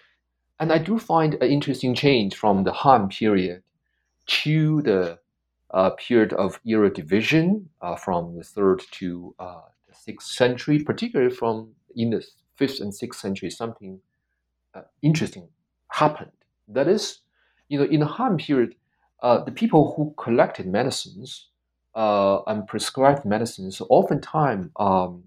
[0.60, 3.64] And I do find an interesting change from the Han period
[4.26, 5.20] to the
[5.74, 11.34] uh, period of era division uh, from the third to uh, the sixth century, particularly
[11.34, 12.24] from in the
[12.56, 14.00] fifth and sixth century, something
[14.76, 15.48] uh, interesting
[15.90, 16.32] happened.
[16.68, 17.20] That is,
[17.70, 18.76] you know, in the Han period,
[19.22, 21.50] uh, the people who collected medicines
[21.96, 25.24] uh, and prescribed medicines, oftentimes um,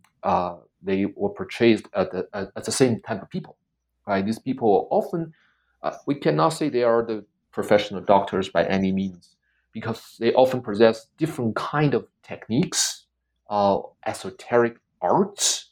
[0.83, 3.57] they were purchased at the, at the same type of people.
[4.07, 4.25] Right?
[4.25, 5.33] These people often,
[6.07, 9.36] we cannot say they are the professional doctors by any means,
[9.77, 13.07] because they often possess different kind of techniques,
[13.51, 15.71] uh, esoteric arts.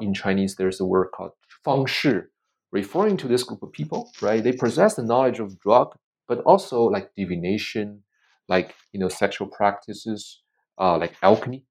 [0.00, 1.32] in Chinese, there's a word called
[1.64, 2.30] 方士,
[2.70, 4.00] referring to this group of people.
[4.22, 4.42] Right?
[4.46, 5.88] They possess the knowledge of drug
[6.26, 8.02] but also like divination,
[8.48, 10.40] like you know sexual practices,
[10.78, 11.64] uh, like alchemy,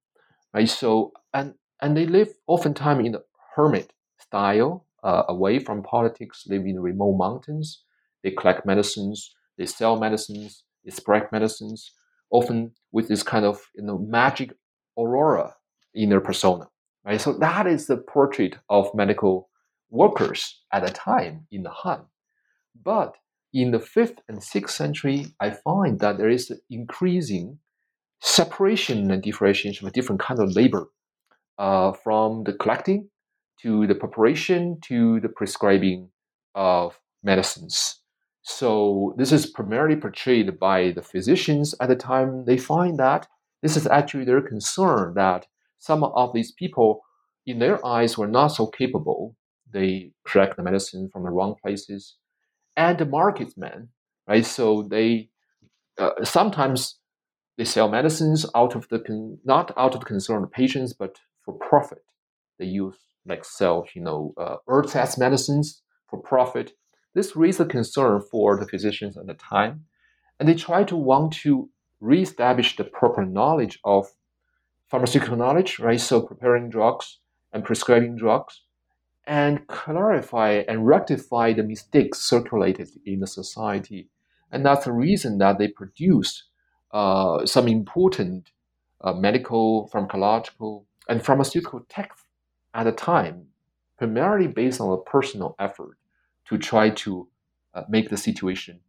[0.52, 0.68] right?
[0.68, 3.24] So and and they live oftentimes in the
[3.56, 7.84] hermit style, uh, away from politics, live in remote mountains.
[8.22, 11.92] They collect medicines, they sell medicines, prescribe medicines,
[12.30, 14.52] often with this kind of you know magic
[14.98, 15.54] aurora
[15.94, 16.66] in their persona.
[17.04, 17.20] Right?
[17.20, 19.50] So that is the portrait of medical
[19.90, 22.06] workers at the time in the Han.
[22.82, 23.16] But
[23.52, 27.58] in the fifth and sixth century, I find that there is increasing
[28.20, 30.88] separation and differentiation of different kind of labor,
[31.58, 33.08] uh, from the collecting
[33.62, 36.10] to the preparation to the prescribing
[36.54, 38.00] of medicines.
[38.44, 42.44] So this is primarily portrayed by the physicians at the time.
[42.44, 43.26] They find that
[43.62, 45.46] this is actually their concern that
[45.78, 47.00] some of these people,
[47.46, 49.34] in their eyes, were not so capable.
[49.72, 52.16] They collect the medicine from the wrong places
[52.76, 53.88] and the marketmen,
[54.28, 54.44] right?
[54.44, 55.30] So they
[55.98, 56.98] uh, sometimes
[57.56, 61.18] they sell medicines out of the con- not out of the concern of patients, but
[61.44, 62.04] for profit.
[62.58, 66.72] They use like sell, you know, uh, earth as medicines for profit.
[67.14, 69.86] This raised a concern for the physicians at the time,
[70.38, 74.12] and they tried to want to reestablish the proper knowledge of
[74.88, 76.00] pharmaceutical knowledge, right?
[76.00, 77.18] So preparing drugs
[77.52, 78.62] and prescribing drugs,
[79.26, 84.10] and clarify and rectify the mistakes circulated in the society.
[84.50, 86.44] And that's the reason that they produced
[86.92, 88.50] uh, some important
[89.00, 92.24] uh, medical, pharmacological, and pharmaceutical texts
[92.74, 93.46] at the time,
[93.98, 95.96] primarily based on a personal effort
[96.46, 97.28] to try to
[97.74, 98.80] uh, make the situation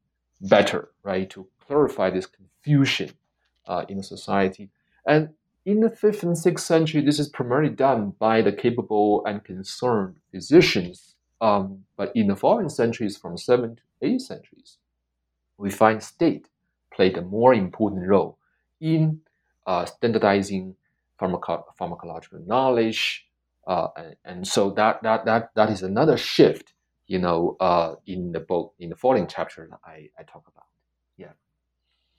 [0.41, 1.29] better, right?
[1.31, 3.11] To clarify this confusion
[3.67, 4.69] uh, in society.
[5.07, 5.29] And
[5.65, 10.15] in the fifth and sixth century, this is primarily done by the capable and concerned
[10.31, 11.15] physicians.
[11.41, 14.77] Um, but in the following centuries, from seventh to eighth centuries,
[15.57, 16.49] we find state
[16.95, 18.37] played a more important role
[18.79, 19.19] in
[19.67, 20.75] uh, standardizing
[21.19, 23.25] pharmaco- pharmacological knowledge,
[23.67, 26.73] uh, and, and, so that, that that that is another shift,
[27.07, 30.65] you know, uh, in the book in the following chapter I, I talk about.
[31.17, 31.33] Yeah.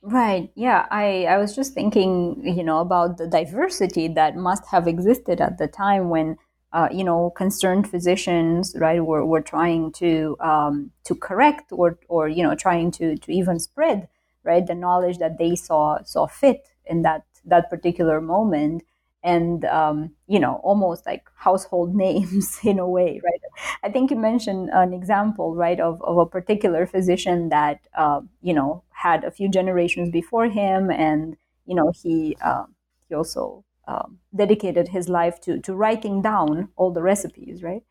[0.02, 0.50] Right.
[0.54, 0.86] Yeah.
[0.90, 5.58] I, I was just thinking, you know, about the diversity that must have existed at
[5.58, 6.36] the time when,
[6.72, 12.28] uh, you know, concerned physicians, right, were, were trying to um, to correct or, or
[12.28, 14.08] you know, trying to, to even spread,
[14.44, 18.82] right, the knowledge that they saw saw fit in that that particular moment
[19.26, 23.42] and um, you know almost like household names in a way right?
[23.82, 28.54] I think you mentioned an example right of, of a particular physician that uh, you
[28.54, 31.36] know had a few generations before him and
[31.66, 32.64] you know he uh,
[33.08, 37.82] he also um, dedicated his life to to writing down all the recipes right?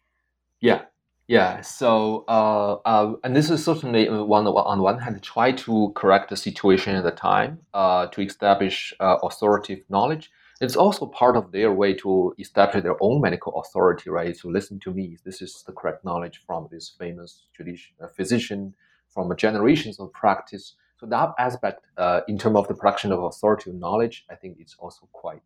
[0.62, 0.84] Yeah.
[1.28, 1.62] Yeah.
[1.62, 6.38] So uh, uh and this is certainly one on one hand try to correct the
[6.38, 11.71] situation at the time uh, to establish uh, authoritative knowledge it's also part of their
[11.71, 14.37] way to establish their own medical authority, right?
[14.39, 15.17] To listen to me.
[15.25, 18.73] This is the correct knowledge from this famous uh, physician
[19.09, 20.75] from generations of practice.
[20.97, 24.75] So that aspect, uh, in terms of the production of authoritative knowledge, I think it's
[24.79, 25.41] also quite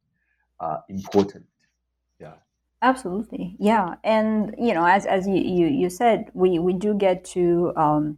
[0.60, 1.46] uh, important.
[2.20, 2.34] Yeah.
[2.82, 7.26] Absolutely, yeah, and you know, as as you you, you said, we we do get
[7.26, 8.18] to um,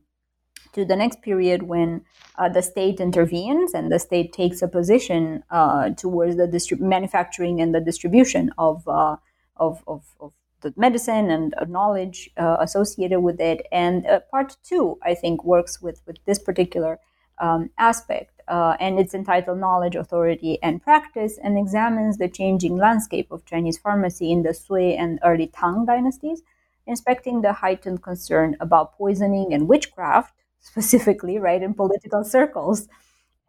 [0.73, 2.05] to the next period when
[2.37, 7.75] uh, the state intervenes and the state takes a position uh, towards the manufacturing and
[7.75, 9.17] the distribution of, uh,
[9.57, 13.65] of, of, of, the medicine and knowledge uh, associated with it.
[13.71, 16.99] And uh, part two, I think, works with, with this particular
[17.39, 18.41] um, aspect.
[18.47, 23.79] Uh, and it's entitled Knowledge, Authority, and Practice and examines the changing landscape of Chinese
[23.79, 26.43] pharmacy in the Sui and early Tang dynasties,
[26.85, 32.87] inspecting the heightened concern about poisoning and witchcraft specifically, right, in political circles,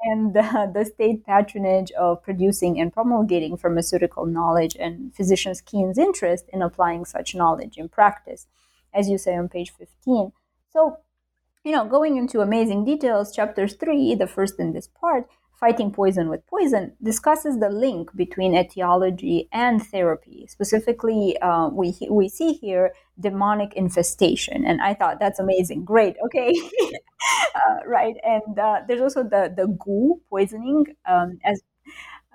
[0.03, 6.47] and uh, the state patronage of producing and promulgating pharmaceutical knowledge and physicians' keen interest
[6.53, 8.47] in applying such knowledge in practice,
[8.93, 10.33] as you say on page 15.
[10.71, 10.99] So,
[11.65, 15.29] you know, going into amazing details, chapter 3, the first in this part,
[15.63, 20.45] Fighting Poison with Poison discusses the link between etiology and therapy.
[20.49, 24.65] Specifically, uh, we, we see here demonic infestation.
[24.65, 25.85] And I thought that's amazing.
[25.85, 26.17] Great.
[26.25, 26.53] Okay.
[27.55, 28.17] uh, right.
[28.25, 31.63] And uh, there's also the, the gu poisoning um, as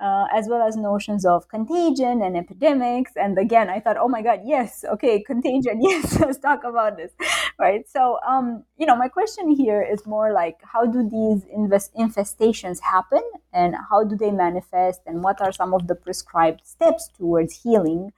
[0.01, 3.13] uh, as well as notions of contagion and epidemics.
[3.15, 7.11] And again, I thought, oh my God, yes, okay, contagion, yes, let's talk about this,
[7.59, 7.87] right?
[7.89, 12.79] So, um, you know, my question here is more like, how do these invest- infestations
[12.81, 13.23] happen,
[13.53, 18.11] and how do they manifest, and what are some of the prescribed steps towards healing?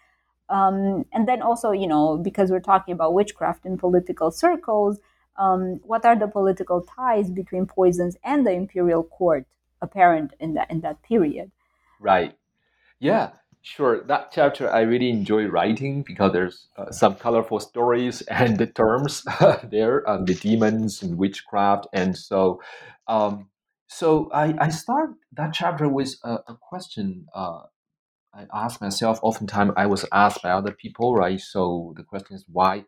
[0.50, 5.00] Um, and then also, you know, because we're talking about witchcraft in political circles,
[5.38, 9.46] um, what are the political ties between poisons and the imperial court
[9.82, 11.52] apparent in that in that period?
[12.00, 12.36] Right.
[13.00, 13.32] Yeah,
[13.62, 14.04] sure.
[14.06, 19.24] That chapter I really enjoy writing because there's uh, some colorful stories and the terms
[19.66, 21.88] there, um, the demons and witchcraft.
[21.94, 22.62] And so,
[23.08, 23.50] um,
[23.88, 27.62] so I, I start that chapter with a, a question uh,
[28.34, 29.20] I ask myself.
[29.24, 31.40] Oftentimes, I was asked by other people, right?
[31.40, 32.86] So the question is why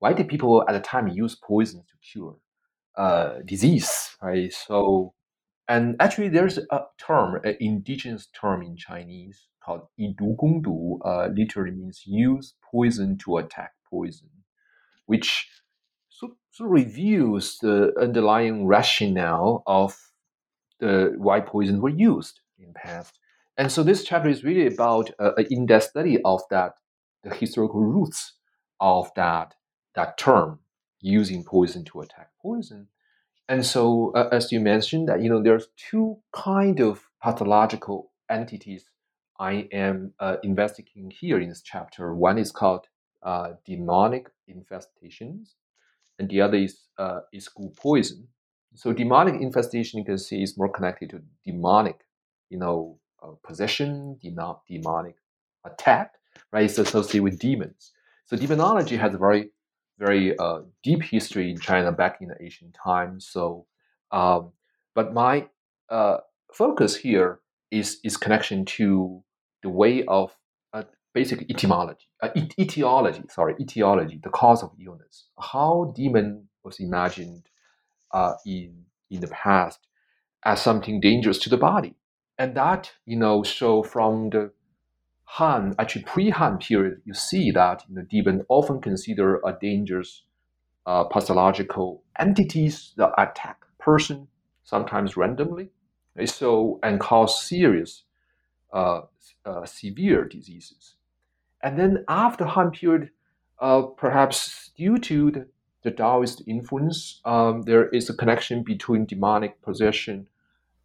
[0.00, 2.36] why did people at the time use poison to cure
[2.96, 4.52] uh, disease, right?
[4.52, 5.14] So
[5.71, 12.03] and actually, there's a term, an indigenous term in Chinese called "以毒攻毒," uh, literally means
[12.05, 14.29] use poison to attack poison,
[15.05, 15.49] which
[16.09, 19.95] sort of reveals the underlying rationale of
[20.79, 23.19] the why poisons were used in the past.
[23.57, 26.73] And so this chapter is really about uh, an in-depth study of that,
[27.23, 28.33] the historical roots
[28.79, 29.55] of that
[29.95, 30.59] that term,
[31.01, 32.87] using poison to attack poison.
[33.52, 38.86] And so, uh, as you mentioned, that you know there's two kind of pathological entities
[39.38, 42.14] I am uh, investigating here in this chapter.
[42.14, 42.86] One is called
[43.22, 45.50] uh, demonic infestations,
[46.18, 48.28] and the other is uh, is gu poison.
[48.74, 51.98] So demonic infestation, you can see, is more connected to demonic,
[52.48, 55.16] you know, uh, possession, demonic
[55.66, 56.14] attack,
[56.52, 56.64] right?
[56.64, 57.92] It's associated with demons.
[58.24, 59.50] So demonology has a very,
[60.02, 63.26] very uh, deep history in China back in the ancient times.
[63.26, 63.66] So,
[64.10, 64.52] um,
[64.94, 65.46] but my
[65.88, 66.18] uh,
[66.52, 67.40] focus here
[67.70, 69.22] is is connection to
[69.62, 70.36] the way of
[70.72, 70.82] uh,
[71.14, 77.44] basic etymology, uh, etiology, sorry, etiology, the cause of illness, how demon was imagined
[78.12, 79.80] uh, in in the past
[80.44, 81.94] as something dangerous to the body,
[82.38, 84.50] and that you know so from the
[85.36, 90.24] Han actually pre-Han period, you see that you know, demon often consider a dangerous
[90.84, 94.28] uh, pathological entities that attack person
[94.64, 95.70] sometimes randomly,
[96.26, 98.04] so and cause serious,
[98.74, 99.02] uh,
[99.46, 100.96] uh, severe diseases.
[101.62, 103.10] And then after Han period,
[103.58, 105.46] uh, perhaps due to the
[105.82, 110.28] the Taoist influence, um, there is a connection between demonic possession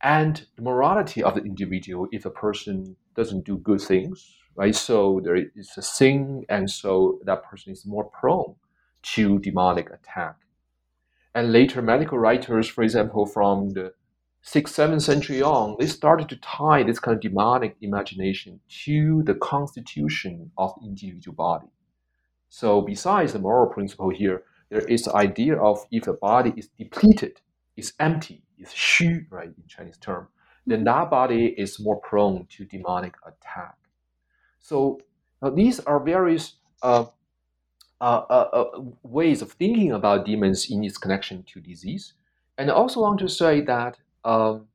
[0.01, 4.75] and the morality of the individual if a person doesn't do good things, right?
[4.75, 8.55] So there is a sin, and so that person is more prone
[9.13, 10.35] to demonic attack.
[11.35, 13.93] And later, medical writers, for example, from the
[14.41, 19.35] sixth, seventh century on, they started to tie this kind of demonic imagination to the
[19.35, 21.67] constitution of the individual body.
[22.49, 26.69] So, besides the moral principle here, there is the idea of if a body is
[26.77, 27.41] depleted,
[27.75, 30.27] is empty, is xu, right, in Chinese term,
[30.67, 33.75] then that body is more prone to demonic attack.
[34.59, 35.01] So
[35.41, 37.05] uh, these are various uh
[37.99, 42.13] uh, uh, uh, ways of thinking about demons in its connection to disease.
[42.59, 44.67] And I also want to say that um,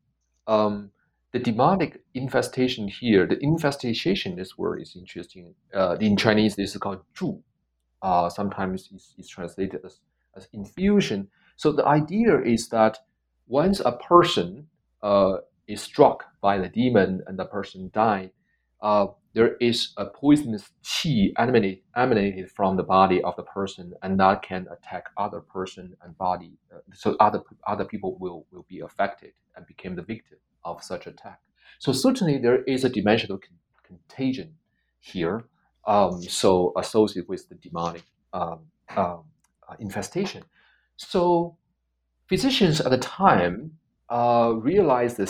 [0.48, 0.90] um,
[1.32, 5.54] the demonic infestation here, the infestation, this word is interesting.
[5.72, 7.40] Uh, in Chinese, this is called 注,
[8.02, 10.00] uh, sometimes it's, it's translated as,
[10.36, 11.28] as infusion.
[11.56, 12.98] So the idea is that
[13.46, 14.66] once a person
[15.00, 15.36] uh,
[15.72, 18.30] is struck by the demon and the person died,
[18.82, 24.20] uh, there is a poisonous qi emanated, emanated from the body of the person, and
[24.20, 26.58] that can attack other person and body.
[26.74, 31.06] Uh, so other other people will, will be affected and become the victim of such
[31.06, 31.40] attack.
[31.78, 34.54] So certainly there is a dimensional con- contagion
[35.00, 35.44] here
[35.86, 38.02] um, so associated with the demonic
[38.32, 38.60] um,
[38.96, 39.24] um,
[39.80, 40.44] infestation.
[40.96, 41.56] So
[42.28, 45.26] physicians at the time uh, realized uh,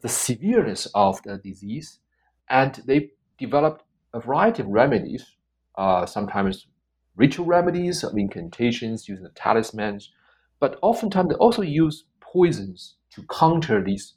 [0.00, 2.00] the severeness of the disease,
[2.48, 5.36] and they developed a variety of remedies,
[5.76, 6.66] uh, sometimes
[7.16, 10.10] ritual remedies, incantations, using the talismans,
[10.60, 14.14] but oftentimes they also use poisons to counter these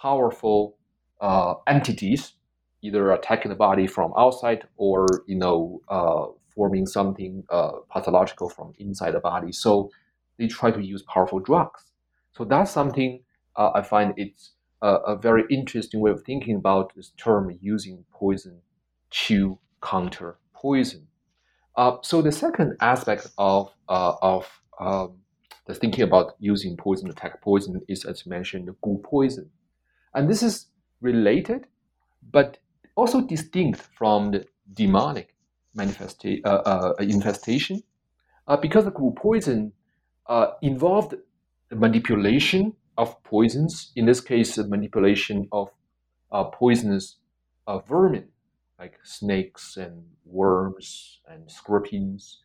[0.00, 0.76] powerful
[1.20, 2.34] uh, entities
[2.82, 8.74] either attacking the body from outside or you know uh, forming something uh, pathological from
[8.78, 9.52] inside the body.
[9.52, 9.90] So
[10.38, 11.84] they try to use powerful drugs.
[12.32, 13.22] So that's something
[13.56, 14.52] uh, I find it's
[14.82, 18.60] a, a, very interesting way of thinking about this term using poison
[19.10, 21.06] to counter poison.
[21.76, 24.46] Uh, so the second aspect of uh, of
[24.78, 25.18] um,
[25.66, 29.48] the thinking about using poison to attack poison is, as mentioned, the gu poison,
[30.14, 30.66] and this is
[31.00, 31.66] related,
[32.30, 32.58] but
[32.96, 35.34] also distinct from the demonic
[35.76, 37.82] manifesta- uh, uh, infestation
[38.46, 39.72] uh, because the gu poison
[40.26, 41.14] uh, involved
[41.70, 45.70] manipulation of poisons, in this case, the manipulation of
[46.30, 47.16] uh, poisonous
[47.66, 48.28] uh, vermin
[48.78, 52.40] like snakes and worms and scorpions.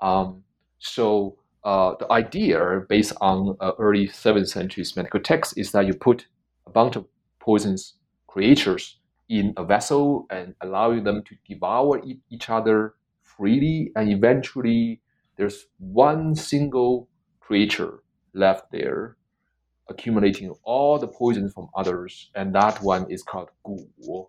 [0.00, 0.42] Um,
[0.78, 6.26] so the idea based on early 7th century medical text is that you put
[6.66, 7.06] a bunch of
[7.38, 7.94] poisonous
[8.26, 13.92] creatures in a vessel and allowing them to devour each other freely.
[13.96, 15.00] And eventually,
[15.36, 17.08] there's one single
[17.40, 18.02] creature
[18.34, 19.16] left there.
[19.88, 24.26] Accumulating all the poison from others, and that one is called gu.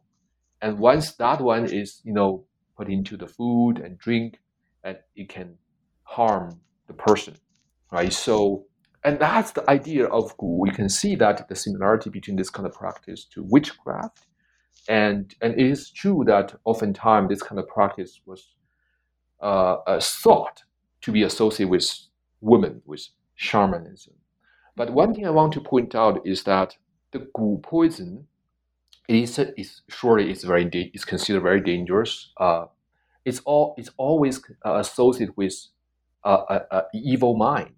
[0.61, 2.45] And once that one is, you know,
[2.75, 4.39] put into the food and drink,
[4.83, 5.57] and it can
[6.03, 7.35] harm the person,
[7.91, 8.13] right?
[8.13, 8.65] So,
[9.03, 10.59] and that's the idea of gu.
[10.59, 14.25] We can see that the similarity between this kind of practice to witchcraft,
[14.87, 18.55] and and it is true that oftentimes this kind of practice was
[19.41, 20.63] uh, uh, thought
[21.01, 21.89] to be associated with
[22.41, 24.13] women, with shamanism.
[24.77, 26.77] But one thing I want to point out is that
[27.11, 28.27] the gu poison
[29.09, 32.31] is, is surely is very is considered very dangerous.
[32.37, 32.65] Uh,
[33.25, 35.55] it's all it's always uh, associated with
[36.23, 37.73] a, a, evil mind,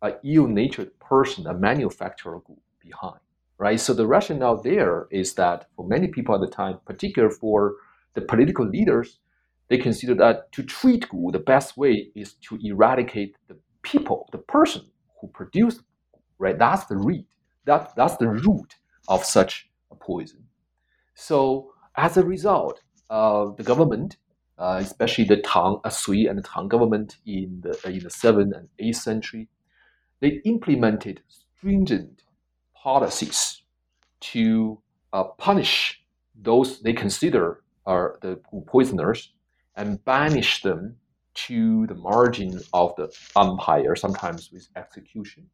[0.00, 3.20] a ill-natured person, a manufacturer gu behind,
[3.58, 3.78] right?
[3.78, 7.74] So the rationale there is that for many people at the time, particularly for
[8.14, 9.18] the political leaders,
[9.68, 14.38] they consider that to treat gu, the best way is to eradicate the people, the
[14.38, 14.82] person
[15.20, 15.82] who produced,
[16.40, 16.58] right?
[16.58, 17.26] That's the root.
[17.66, 18.74] That that's the root
[19.06, 20.44] of such a poison.
[21.14, 22.80] So as a result,
[23.10, 24.16] uh, the government,
[24.58, 28.54] uh, especially the Tang, uh, Sui and the Tang government in the in the seventh
[28.56, 29.48] and eighth century,
[30.20, 32.22] they implemented stringent
[32.74, 33.62] policies
[34.20, 34.80] to
[35.12, 36.02] uh, punish
[36.34, 39.32] those they consider are the poisoners
[39.76, 40.96] and banish them
[41.34, 45.48] to the margin of the empire, sometimes with execution.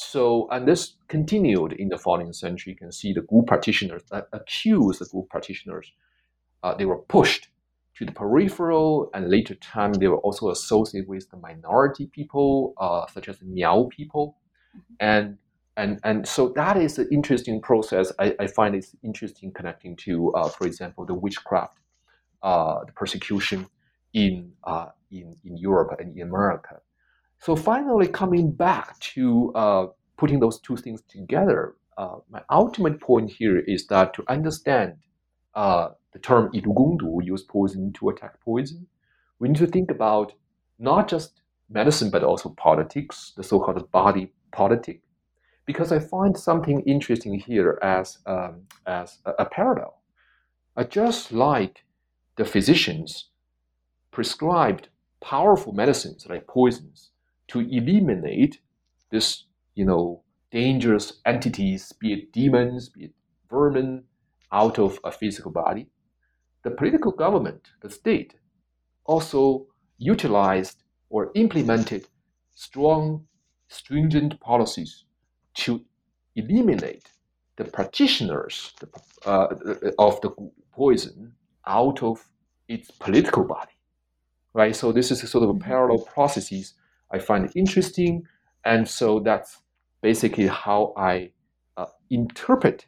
[0.00, 2.72] So, and this continued in the following century.
[2.72, 5.90] You can see the gu practitioners uh, accused the gu practitioners.
[6.62, 7.48] Uh, they were pushed
[7.96, 13.06] to the peripheral, and later time they were also associated with the minority people, uh,
[13.12, 14.36] such as the Miao people,
[15.00, 15.36] and
[15.76, 18.12] and and so that is an interesting process.
[18.20, 21.78] I, I find it's interesting connecting to, uh, for example, the witchcraft,
[22.44, 23.66] uh, the persecution
[24.14, 26.80] in uh, in in Europe and in America.
[27.40, 29.86] So finally, coming back to uh,
[30.16, 34.96] putting those two things together, uh, my ultimate point here is that to understand
[35.54, 38.86] uh, the term "yidu gongdu" use poison to attack poison,
[39.38, 40.32] we need to think about
[40.78, 45.00] not just medicine but also politics, the so-called body politic,
[45.64, 50.02] because I find something interesting here as um, as a, a parallel.
[50.76, 51.84] Uh, just like
[52.36, 53.30] the physicians
[54.10, 54.88] prescribed
[55.20, 57.10] powerful medicines like poisons
[57.48, 58.60] to eliminate
[59.10, 59.44] this,
[59.74, 63.12] you know, dangerous entities, be it demons, be it
[63.50, 64.04] vermin,
[64.52, 65.88] out of a physical body.
[66.62, 68.34] The political government, the state,
[69.04, 69.66] also
[69.98, 72.06] utilized or implemented
[72.54, 73.26] strong,
[73.68, 75.04] stringent policies
[75.54, 75.82] to
[76.36, 77.10] eliminate
[77.56, 78.72] the practitioners
[79.26, 79.48] uh,
[79.98, 80.30] of the
[80.72, 81.32] poison
[81.66, 82.28] out of
[82.68, 83.72] its political body.
[84.54, 84.74] Right?
[84.74, 85.62] So this is a sort of a mm-hmm.
[85.62, 86.74] parallel processes
[87.10, 88.26] I find it interesting.
[88.64, 89.58] And so that's
[90.02, 91.32] basically how I
[91.76, 92.86] uh, interpret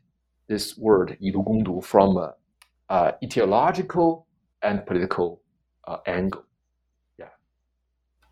[0.49, 2.35] this word "yidu gongdu" from a,
[2.89, 4.25] a etiological
[4.63, 5.41] and political
[5.87, 6.45] uh, angle.
[7.19, 7.29] Yeah.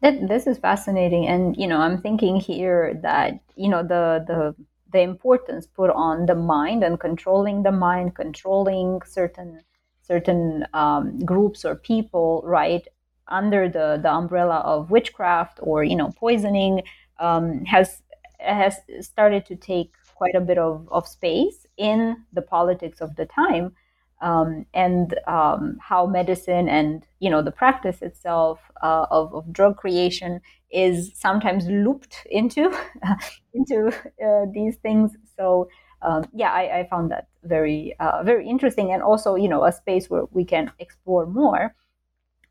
[0.01, 1.27] This is fascinating.
[1.27, 4.55] And, you know, I'm thinking here that, you know, the, the,
[4.93, 9.63] the importance put on the mind and controlling the mind, controlling certain
[10.03, 12.89] certain um, groups or people, right,
[13.29, 16.83] under the, the umbrella of witchcraft or you know poisoning
[17.19, 18.03] um, has
[18.39, 23.27] has started to take quite a bit of, of space in the politics of the
[23.27, 23.73] time
[24.21, 29.77] um, and um, how medicine and you know the practice itself uh, of, of drug
[29.77, 32.77] creation is sometimes looped into
[33.55, 33.89] into
[34.25, 35.17] uh, these things.
[35.37, 35.69] So
[36.03, 39.73] um, yeah I, I, found that very uh, very interesting and also you know a
[39.73, 41.75] space where we can explore more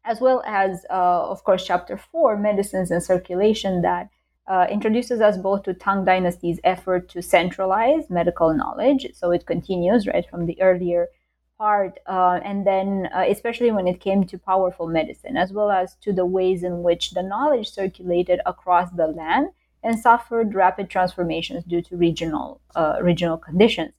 [0.08, 4.06] as well as, uh, of course, chapter four, medicines and circulation, that
[4.48, 9.04] uh, introduces us both to Tang Dynasty's effort to centralize medical knowledge.
[9.14, 11.08] So it continues right from the earlier
[11.58, 15.96] part, uh, and then uh, especially when it came to powerful medicine, as well as
[16.04, 19.48] to the ways in which the knowledge circulated across the land
[19.84, 23.94] and suffered rapid transformations due to regional uh, regional conditions.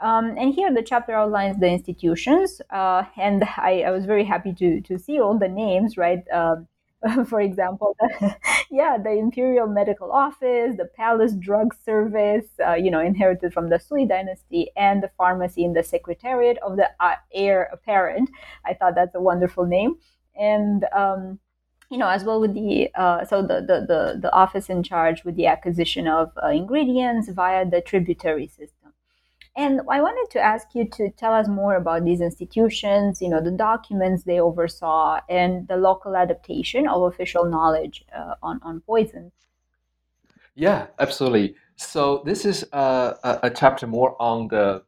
[0.00, 4.52] Um, and here the chapter outlines the institutions, uh, and I, I, was very happy
[4.54, 6.22] to to see all the names, right?
[6.32, 6.68] Um,
[7.26, 7.96] for example,
[8.70, 13.80] yeah, the Imperial Medical Office, the Palace Drug Service, uh, you know, inherited from the
[13.80, 18.30] Sui dynasty, and the pharmacy in the Secretariat of the uh, Heir Apparent.
[18.64, 19.96] I thought that's a wonderful name,
[20.38, 21.40] and um,
[21.90, 25.24] you know, as well with the uh, so the, the the the office in charge
[25.24, 28.77] with the acquisition of uh, ingredients via the tributary system.
[29.58, 33.42] And I wanted to ask you to tell us more about these institutions, you know,
[33.42, 39.32] the documents they oversaw, and the local adaptation of official knowledge uh, on, on poison.
[40.54, 41.56] Yeah, absolutely.
[41.74, 44.84] So this is a, a, a chapter more on the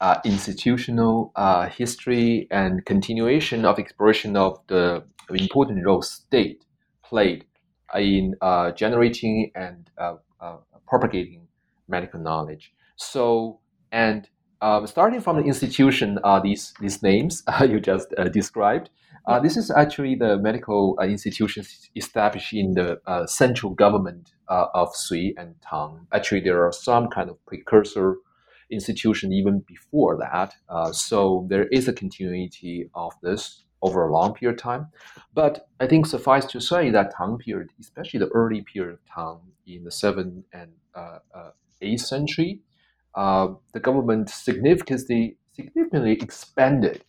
[0.00, 6.64] uh, institutional uh, history and continuation of exploration of the important role state
[7.02, 7.44] played
[7.94, 10.56] in uh, generating and uh, uh,
[10.88, 11.46] propagating
[11.88, 12.72] medical knowledge.
[12.96, 13.60] So,
[13.94, 14.28] and
[14.60, 18.90] um, starting from the institution, uh, these these names you just described,
[19.26, 24.94] uh, this is actually the medical uh, institutions established in the uh, central government of
[24.94, 26.06] Sui and Tang.
[26.12, 28.16] Actually, there are some kind of precursor
[28.70, 30.54] institution even before that.
[30.92, 34.86] so there is a continuity of this over a long period of time.
[35.34, 39.40] But I think suffice to say that Tang period, especially the early period of Tang
[39.66, 41.50] in the 7th and uh, uh,
[41.82, 42.60] 8th century,
[43.14, 47.04] uh, the government significantly, significantly expanded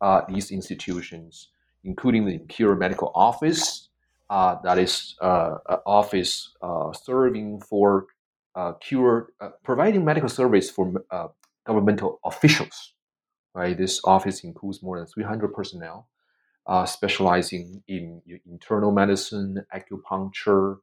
[0.00, 1.48] uh, these institutions,
[1.84, 3.88] including the Imperial Medical Office,
[4.30, 6.54] uh, that is uh, an office
[7.02, 8.06] serving for
[8.80, 9.32] cure,
[9.64, 10.92] providing medical service for
[11.64, 12.94] governmental officials.
[13.54, 16.06] Right, this office includes more than 300 personnel
[16.68, 20.76] uh, specializing in internal medicine, acupuncture,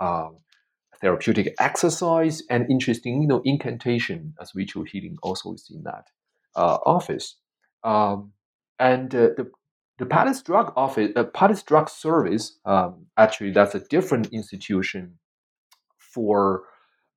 [0.00, 0.38] um,
[1.00, 6.08] therapeutic exercise, and interesting, you know, incantation as ritual healing also is in that
[6.54, 7.36] uh, office.
[7.84, 8.32] Um,
[8.78, 9.50] and uh, the
[9.98, 15.18] the Palace Drug Office, uh, Palace Drug Service, um, actually, that's a different institution
[15.98, 16.64] for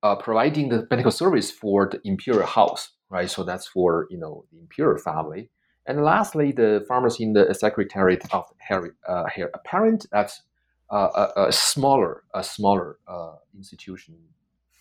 [0.01, 3.30] uh, providing the medical service for the imperial house, right?
[3.30, 5.49] So that's for you know the imperial family.
[5.86, 10.43] And lastly, the pharmacy in the secretariat of Harry, uh, Heir apparent that's
[10.91, 14.15] a, a, smaller, a smaller uh, institution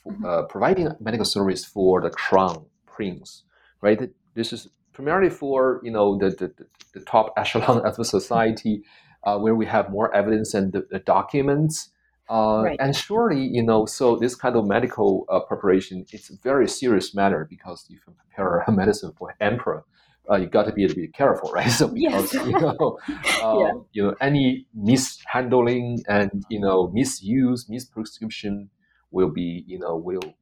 [0.02, 0.24] for, mm-hmm.
[0.24, 3.42] uh, providing medical service for the crown prince,
[3.80, 4.10] right?
[4.34, 6.52] This is primarily for you know the the,
[6.94, 8.82] the top echelon of the society,
[9.24, 11.90] uh, where we have more evidence and the, the documents.
[12.30, 12.76] Uh, right.
[12.78, 17.46] And surely, you know, so this kind of medical preparation, it's a very serious matter
[17.48, 19.84] because you can prepare a medicine for emperor
[20.30, 21.70] uh, you got to be a bit careful, right?
[21.70, 22.46] So because yes.
[22.46, 22.98] you know,
[23.42, 23.72] um, yeah.
[23.92, 28.68] you know, any mishandling and you know misuse, misprescription
[29.10, 30.34] will be you know will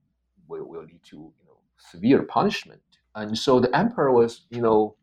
[0.49, 2.80] will, will lead to you know severe punishment.
[3.14, 4.97] And so the emperor was you know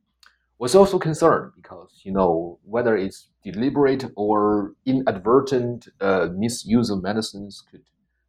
[0.60, 7.64] was also concerned because you know whether it's deliberate or inadvertent uh, misuse of medicines
[7.70, 7.82] could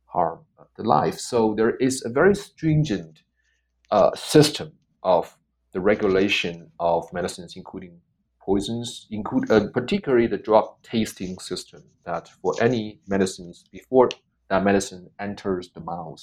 [0.06, 0.40] harm
[0.76, 1.18] the life.
[1.18, 3.22] So there is a very stringent
[3.90, 5.36] uh, system of
[5.74, 8.00] the regulation of medicines, including
[8.40, 11.82] poisons, include uh, particularly the drug tasting system.
[12.06, 14.08] That for any medicines before
[14.48, 16.22] that medicine enters the mouth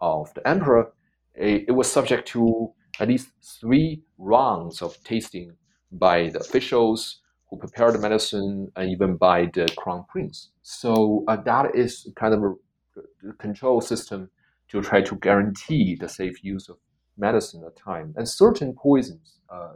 [0.00, 0.92] of the emperor,
[1.34, 3.28] it, it was subject to at least
[3.60, 5.56] three rounds of tasting
[5.90, 10.50] by the officials who prepared the medicine and even by the crown prince.
[10.62, 14.30] So uh, that is kind of a, a control system
[14.68, 16.76] to try to guarantee the safe use of
[17.16, 18.14] medicine at the time.
[18.16, 19.74] And certain poisons, uh,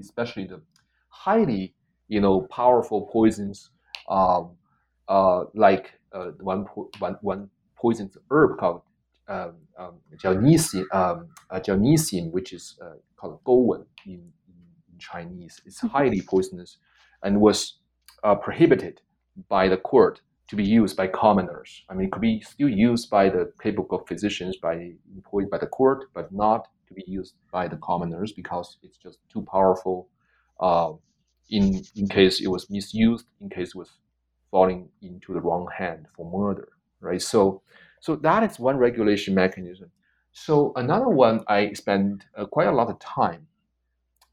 [0.00, 0.60] especially the
[1.08, 1.74] highly,
[2.08, 3.70] you know, powerful poisons,
[4.08, 4.56] um,
[5.08, 8.82] uh, like uh, one, po- one, one poison herb called
[9.28, 9.94] um, um,
[10.92, 11.60] um, uh,
[12.30, 15.60] which is uh, called Gouwen in, in, Chinese.
[15.66, 15.88] It's mm-hmm.
[15.88, 16.78] highly poisonous
[17.22, 17.78] and was
[18.22, 19.00] uh, prohibited
[19.48, 21.84] by the court to be used by commoners.
[21.88, 25.66] I mean, it could be still used by the capable physicians, by employed by the
[25.66, 30.08] court, but not to be used by the commoners because it's just too powerful.
[30.60, 30.92] Uh,
[31.50, 33.90] in in case it was misused, in case it was
[34.50, 36.68] falling into the wrong hand for murder,
[37.00, 37.20] right?
[37.20, 37.62] So,
[38.00, 39.90] so that is one regulation mechanism.
[40.32, 43.46] So another one I spend uh, quite a lot of time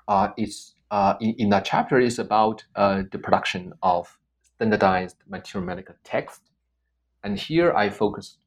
[0.07, 4.17] uh, is uh, in, in that chapter is about uh, the production of
[4.61, 6.41] standardized materia medica text.
[7.23, 8.37] And here I focus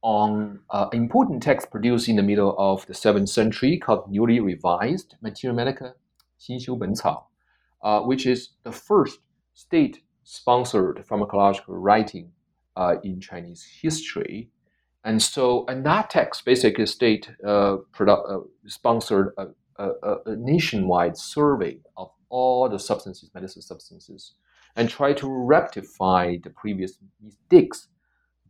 [0.00, 5.16] on uh, important text produced in the middle of the 7th century called newly revised
[5.20, 5.92] materia medica
[6.40, 7.24] Xinxiu Bencao,
[7.82, 9.18] uh, which is the first
[9.52, 12.30] state-sponsored pharmacological writing
[12.76, 14.48] uh, in Chinese history.
[15.04, 21.78] And so, and that text basically state uh, uh, sponsored a, a, a, nationwide survey
[21.96, 24.32] of all the substances, medicine substances,
[24.78, 27.88] and try to rectify the previous mistakes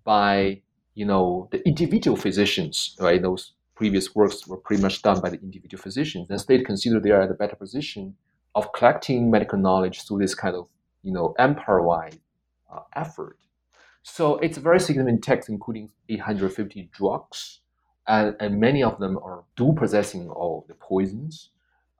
[0.05, 0.61] by
[0.95, 3.21] you know the individual physicians, right?
[3.21, 6.29] Those previous works were pretty much done by the individual physicians.
[6.31, 8.15] And state consider they are at a better position
[8.55, 10.69] of collecting medical knowledge through this kind of
[11.03, 12.21] you know empire-wide
[12.73, 13.39] uh, effort.
[14.03, 17.61] So it's a very significant text, including 850 drugs,
[18.07, 21.51] and, and many of them are do possessing all the poisons,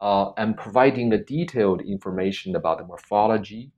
[0.01, 3.71] uh, and providing a detailed information about the morphology,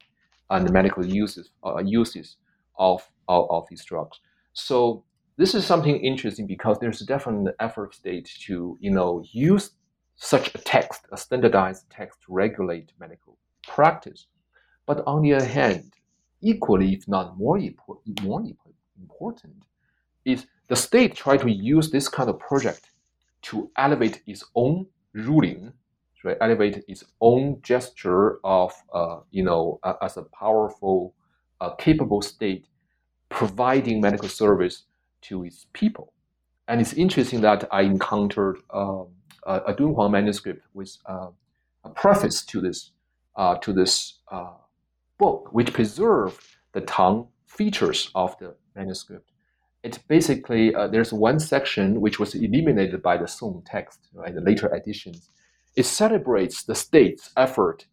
[0.51, 2.37] and the medical uses uh, uses
[2.79, 4.21] of, of, of these drugs.
[4.53, 5.05] So
[5.37, 9.71] this is something interesting because there's definitely an effort state to you know use
[10.17, 14.27] such a text, a standardized text, to regulate medical practice.
[14.87, 15.95] But on the other hand,
[16.43, 17.59] equally, if not more,
[18.23, 18.43] more
[18.99, 19.65] important,
[20.25, 22.91] is the state try to use this kind of project
[23.43, 25.73] to elevate its own ruling,
[26.25, 26.37] right?
[26.41, 31.15] Elevate its own gesture of, uh, you know, as a powerful,
[31.61, 32.67] uh, capable state,
[33.29, 34.85] providing medical service
[35.23, 36.13] to its people.
[36.69, 39.09] And it's interesting that I encountered um,
[39.45, 41.29] a, a Dunhuang manuscript with uh,
[41.85, 42.93] a preface to this
[43.37, 44.53] uh, to this uh,
[45.19, 46.41] book, which preserved
[46.73, 49.31] the Tang features of the manuscript.
[49.83, 54.41] It basically uh, there's one section which was eliminated by the Song text, right, the
[54.41, 55.31] later editions.
[55.77, 57.87] It celebrates the state's effort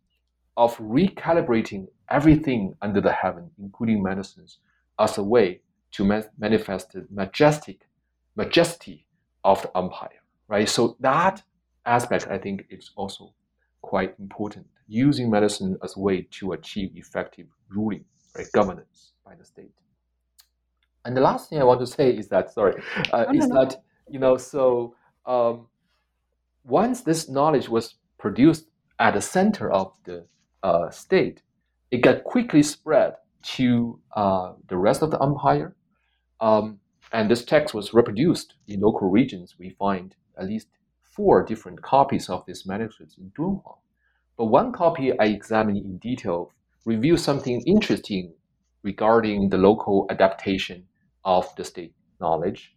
[0.55, 4.57] of recalibrating everything under the heaven, including medicines,
[4.99, 5.61] as a way
[5.91, 6.03] to
[6.37, 7.87] manifest the majestic
[8.35, 9.05] majesty
[9.43, 10.67] of the empire, right?
[10.67, 11.43] So that
[11.85, 13.33] aspect, I think, is also
[13.81, 14.65] quite important.
[14.87, 18.05] Using medicine as a way to achieve effective ruling,
[18.35, 19.73] right, governance by the state.
[21.05, 22.81] And the last thing I want to say is that, sorry,
[23.13, 23.65] uh, oh, is no, no.
[23.65, 25.67] that you know, so um,
[26.67, 28.67] once this knowledge was produced
[28.99, 30.25] at the center of the
[30.63, 31.41] uh, state,
[31.91, 35.75] it got quickly spread to uh, the rest of the empire.
[36.41, 36.79] Um,
[37.13, 39.55] and this text was reproduced in local regions.
[39.57, 40.67] We find at least
[41.01, 43.77] four different copies of this manuscript in Dunhuang.
[44.37, 46.51] But one copy I examined in detail
[46.85, 48.33] reveals something interesting
[48.83, 50.85] regarding the local adaptation
[51.23, 52.75] of the state knowledge.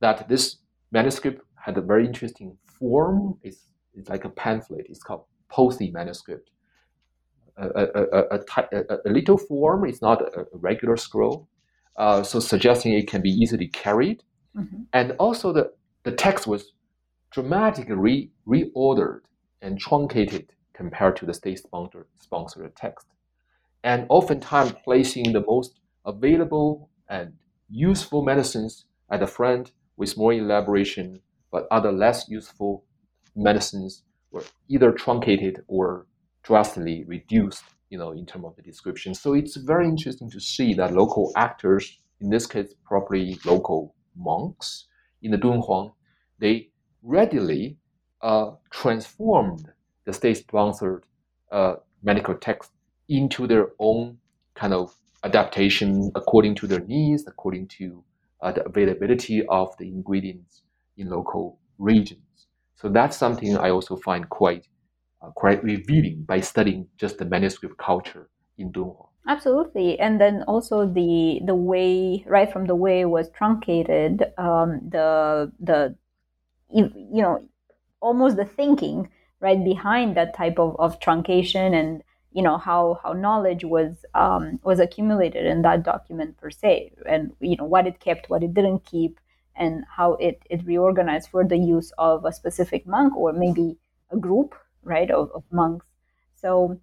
[0.00, 0.56] That this
[0.92, 3.38] manuscript had a very interesting form.
[3.42, 4.86] It's, it's like a pamphlet.
[4.88, 6.50] It's called Pothi manuscript.
[7.56, 8.38] A, a,
[8.72, 9.86] a, a, little form.
[9.86, 11.48] It's not a, regular scroll.
[11.96, 14.22] Uh, so suggesting it can be easily carried.
[14.56, 14.82] Mm-hmm.
[14.92, 15.70] And also the,
[16.04, 16.72] the text was
[17.30, 19.20] dramatically re- reordered
[19.62, 23.06] and truncated compared to the state-sponsored sponsored text.
[23.84, 27.34] And oftentimes placing the most available and
[27.68, 31.20] useful medicines at the front with more elaboration,
[31.50, 32.84] but other less useful
[33.34, 36.06] medicines were either truncated or
[36.42, 39.14] drastically reduced, you know, in terms of the description.
[39.14, 44.86] So it's very interesting to see that local actors, in this case, probably local monks
[45.22, 45.92] in the Dunhuang,
[46.38, 46.70] they
[47.02, 47.76] readily
[48.22, 49.70] uh, transformed
[50.04, 51.04] the state-sponsored
[51.52, 52.70] uh, medical text
[53.08, 54.18] into their own
[54.54, 54.94] kind of
[55.24, 58.02] adaptation according to their needs, according to
[58.40, 60.62] uh, the availability of the ingredients
[60.96, 62.46] in local regions.
[62.74, 64.66] So that's something I also find quite
[65.22, 69.08] uh, quite revealing by studying just the manuscript culture in Dunhuang.
[69.28, 75.52] Absolutely, and then also the the way right from the way was truncated, um, the
[75.60, 75.94] the
[76.70, 77.46] you, you know
[78.00, 79.08] almost the thinking
[79.40, 84.58] right behind that type of, of truncation and you know how how knowledge was um,
[84.62, 88.54] was accumulated in that document per se and you know what it kept what it
[88.54, 89.18] didn't keep
[89.60, 93.76] and how it it reorganized for the use of a specific monk or maybe
[94.10, 95.86] a group right of, of monks
[96.34, 96.76] so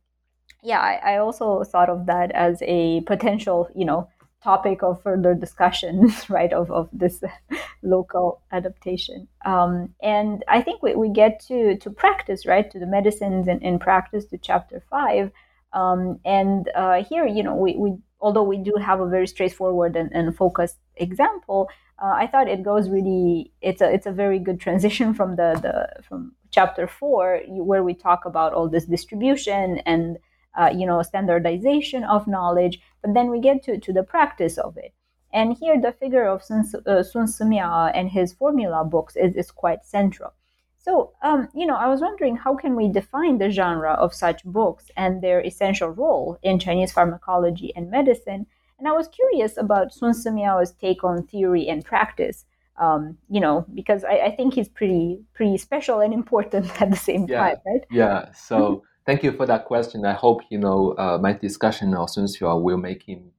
[0.63, 4.07] yeah I, I also thought of that as a potential you know
[4.43, 7.21] topic of further discussion, right, of, of this
[7.81, 9.27] local adaptation.
[9.45, 13.61] Um, and I think we, we get to, to practice, right, to the medicines and,
[13.61, 15.31] in practice, to chapter five.
[15.73, 19.95] Um, and uh, here, you know, we, we although we do have a very straightforward
[19.95, 21.69] and, and focused example,
[22.01, 23.51] uh, I thought it goes really.
[23.61, 27.93] It's a it's a very good transition from the the from chapter four where we
[27.93, 30.17] talk about all this distribution and
[30.57, 34.75] uh, you know, standardization of knowledge, but then we get to, to the practice of
[34.77, 34.93] it.
[35.31, 39.51] And here the figure of Sun, uh, Sun Simiao and his formula books is, is
[39.51, 40.33] quite central.
[40.79, 44.43] So, um, you know, I was wondering how can we define the genre of such
[44.45, 48.47] books and their essential role in Chinese pharmacology and medicine?
[48.79, 52.45] And I was curious about Sun Simiao's take on theory and practice.
[52.79, 56.95] Um, you know, because I, I, think he's pretty pretty special and important at the
[56.95, 57.81] same yeah, time, right?
[57.89, 58.31] Yeah.
[58.33, 60.05] So Thank you for that question.
[60.05, 63.31] I hope you know uh, my discussion of Sun Simiao will make him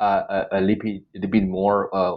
[0.00, 2.16] uh, a, a, little bit, a little bit more uh,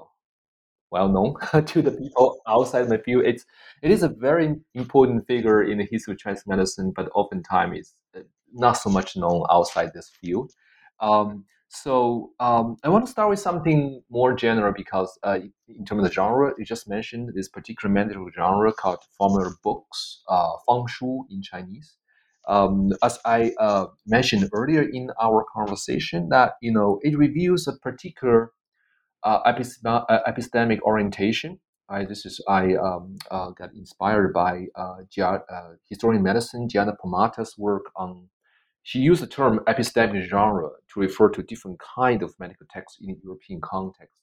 [0.89, 1.35] well known
[1.67, 3.23] to the people outside my field.
[3.23, 3.45] It's
[3.83, 7.93] it is a very important figure in the history of Chinese medicine, but oftentimes it's
[8.17, 8.21] uh,
[8.51, 10.53] not so much known outside this field.
[10.99, 16.03] Um, so um, I want to start with something more general because uh, in terms
[16.03, 20.85] of the genre, you just mentioned this particular medical genre called formula books, uh, fang
[20.87, 21.97] shu in Chinese
[22.47, 27.73] um, as I uh, mentioned earlier in our conversation, that you know it reveals a
[27.73, 28.51] particular
[29.23, 31.59] uh, epistemic orientation.
[31.87, 36.95] I, this is I um, uh, got inspired by uh, Gia, uh, historian medicine Gianna
[37.03, 38.29] Pomata's work on.
[38.87, 43.17] She used the term epistemic genre to refer to different kind of medical texts in
[43.23, 44.21] European context.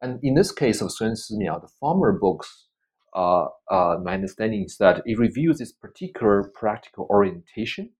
[0.00, 2.68] And in this case of Sun Simiao, the formula books,
[3.14, 7.90] uh, uh, my understanding is that it reviews this particular practical orientation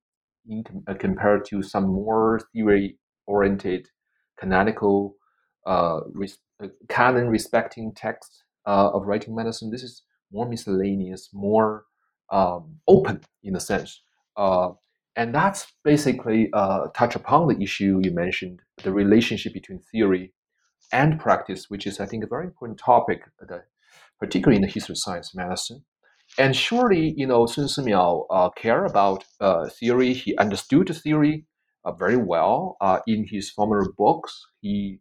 [0.48, 3.90] in uh, compared to some more theory-oriented
[4.38, 5.16] canonical
[6.14, 6.38] res-
[6.88, 11.84] canon respecting texts uh, of writing medicine, this is more miscellaneous, more
[12.30, 14.00] um, open in a sense.
[15.16, 20.32] And that's basically uh, touch upon the issue you mentioned, the relationship between theory
[20.92, 23.66] and practice, which is, I think, a very important topic, that,
[24.18, 25.84] particularly in the history of science medicine.
[26.38, 30.14] And surely, you know, Sun Simiao uh, care about uh, theory.
[30.14, 31.46] He understood the theory
[31.84, 34.46] uh, very well uh, in his formula books.
[34.60, 35.00] He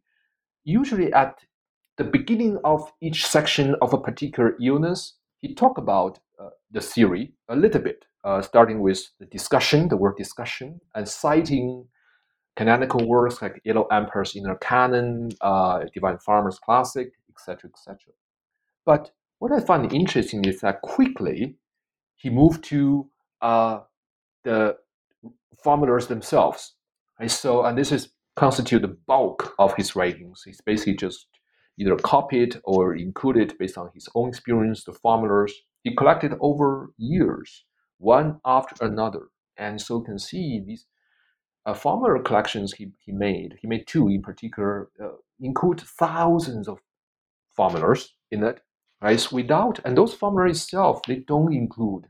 [0.64, 1.40] usually at
[1.98, 7.34] the beginning of each section of a particular illness, he talked about uh, the theory
[7.48, 11.86] a little bit, uh, starting with the discussion, the word discussion, and citing
[12.56, 17.98] canonical works like Yellow Emperor's Inner Canon, uh, Divine Farmer's Classic, etc., etc.
[18.86, 21.56] But what I find interesting is that quickly
[22.16, 23.10] he moved to
[23.42, 23.80] uh,
[24.44, 24.78] the
[25.64, 26.74] formulas themselves.
[27.20, 27.32] Right?
[27.32, 30.44] So, and this is constitute the bulk of his writings.
[30.46, 31.28] He's basically just
[31.78, 35.54] either copied or included based on his own experience the formulas
[35.84, 37.66] he collected over years,
[38.00, 39.28] one after another.
[39.58, 40.86] And so you can see these
[41.66, 46.80] uh, formula collections he, he made, he made two in particular, uh, include thousands of
[47.56, 48.62] formulas in it,
[49.02, 49.32] right?
[49.32, 52.06] Without, and those formulas itself, they don't include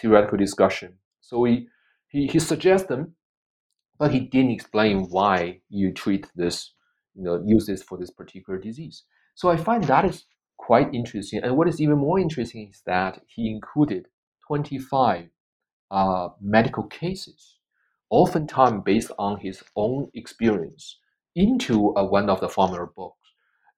[0.00, 0.94] theoretical discussion.
[1.20, 1.68] So he,
[2.08, 3.16] he, he suggests them,
[3.98, 6.72] but he didn't explain why you treat this
[7.16, 9.04] you know, use this for this particular disease.
[9.34, 10.26] So I find that is
[10.58, 11.42] quite interesting.
[11.42, 14.06] And what is even more interesting is that he included
[14.46, 15.28] 25
[15.90, 17.56] uh, medical cases,
[18.10, 20.98] oftentimes based on his own experience,
[21.34, 23.18] into uh, one of the formula books.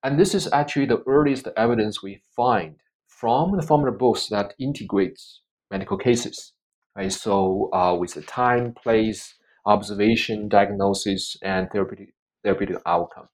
[0.02, 5.40] And this is actually the earliest evidence we find from the formula books that integrates
[5.70, 6.52] medical cases.
[6.96, 7.12] Right?
[7.12, 9.34] So uh, with the time, place,
[9.66, 12.14] observation, diagnosis, and therapeutic
[12.44, 13.28] therapeutic outcome.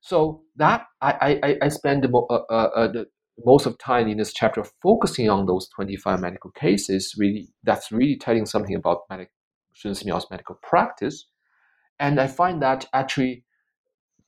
[0.00, 3.06] So that I, I, I spend the, uh, uh, uh, the
[3.44, 7.14] most of time in this chapter focusing on those 25 medical cases.
[7.18, 9.30] Really, that's really telling something about medic,
[9.84, 11.26] medical practice.
[11.98, 13.44] And I find that actually,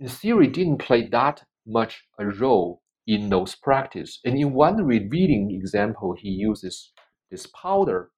[0.00, 4.20] in theory, didn't play that much a role in those practice.
[4.24, 6.92] And in one revealing example, he uses
[7.30, 8.10] this powder,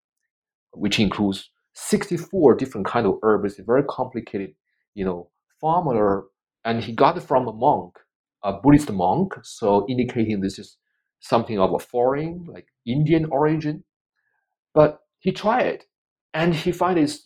[0.73, 4.55] which includes 64 different kind of herbs, a very complicated,
[4.95, 5.31] you know,
[5.61, 6.23] formula,
[6.65, 7.95] and he got it from a monk,
[8.43, 10.77] a Buddhist monk, so indicating this is
[11.21, 13.85] something of a foreign, like Indian origin.
[14.75, 15.85] But he tried it,
[16.35, 17.17] and he found it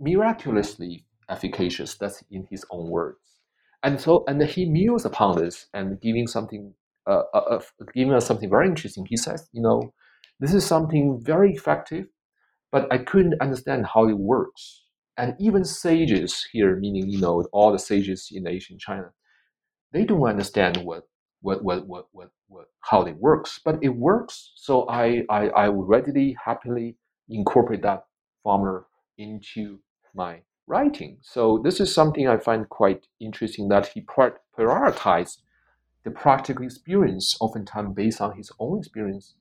[0.00, 1.96] miraculously efficacious.
[1.96, 3.18] That's in his own words.
[3.82, 6.74] And so, and he mused upon this and giving something,
[7.06, 7.60] uh, uh, uh,
[7.94, 9.06] giving us something very interesting.
[9.08, 9.92] He says, you know,
[10.40, 12.06] this is something very effective,
[12.72, 14.84] but I couldn't understand how it works
[15.18, 19.10] and even sages here, meaning you know all the sages in ancient China,
[19.92, 21.04] they don't understand what
[21.40, 24.52] what what what what, what how it works, but it works.
[24.56, 26.96] So I, I I would readily happily
[27.28, 28.04] incorporate that
[28.42, 28.84] formula
[29.16, 29.78] into
[30.14, 31.18] my writing.
[31.22, 35.38] So this is something I find quite interesting that he prioritized
[36.04, 39.34] the practical experience, oftentimes based on his own experience,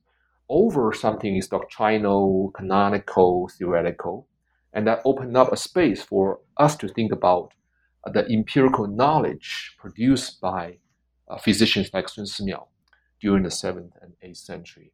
[0.50, 4.28] over something is doctrinal, canonical, theoretical
[4.78, 7.52] and that opened up a space for us to think about
[8.10, 10.78] the empirical knowledge produced by
[11.28, 12.68] uh, physicians like Sun Simiao
[13.20, 14.94] during the seventh and eighth century.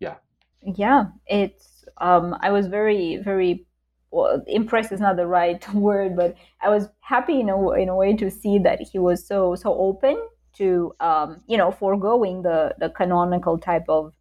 [0.00, 0.16] Yeah.
[0.62, 1.84] Yeah, it's.
[1.98, 3.66] Um, I was very, very
[4.10, 7.96] well, impressed is not the right word, but I was happy in a in a
[7.96, 10.16] way to see that he was so so open
[10.54, 14.12] to um, you know foregoing the the canonical type of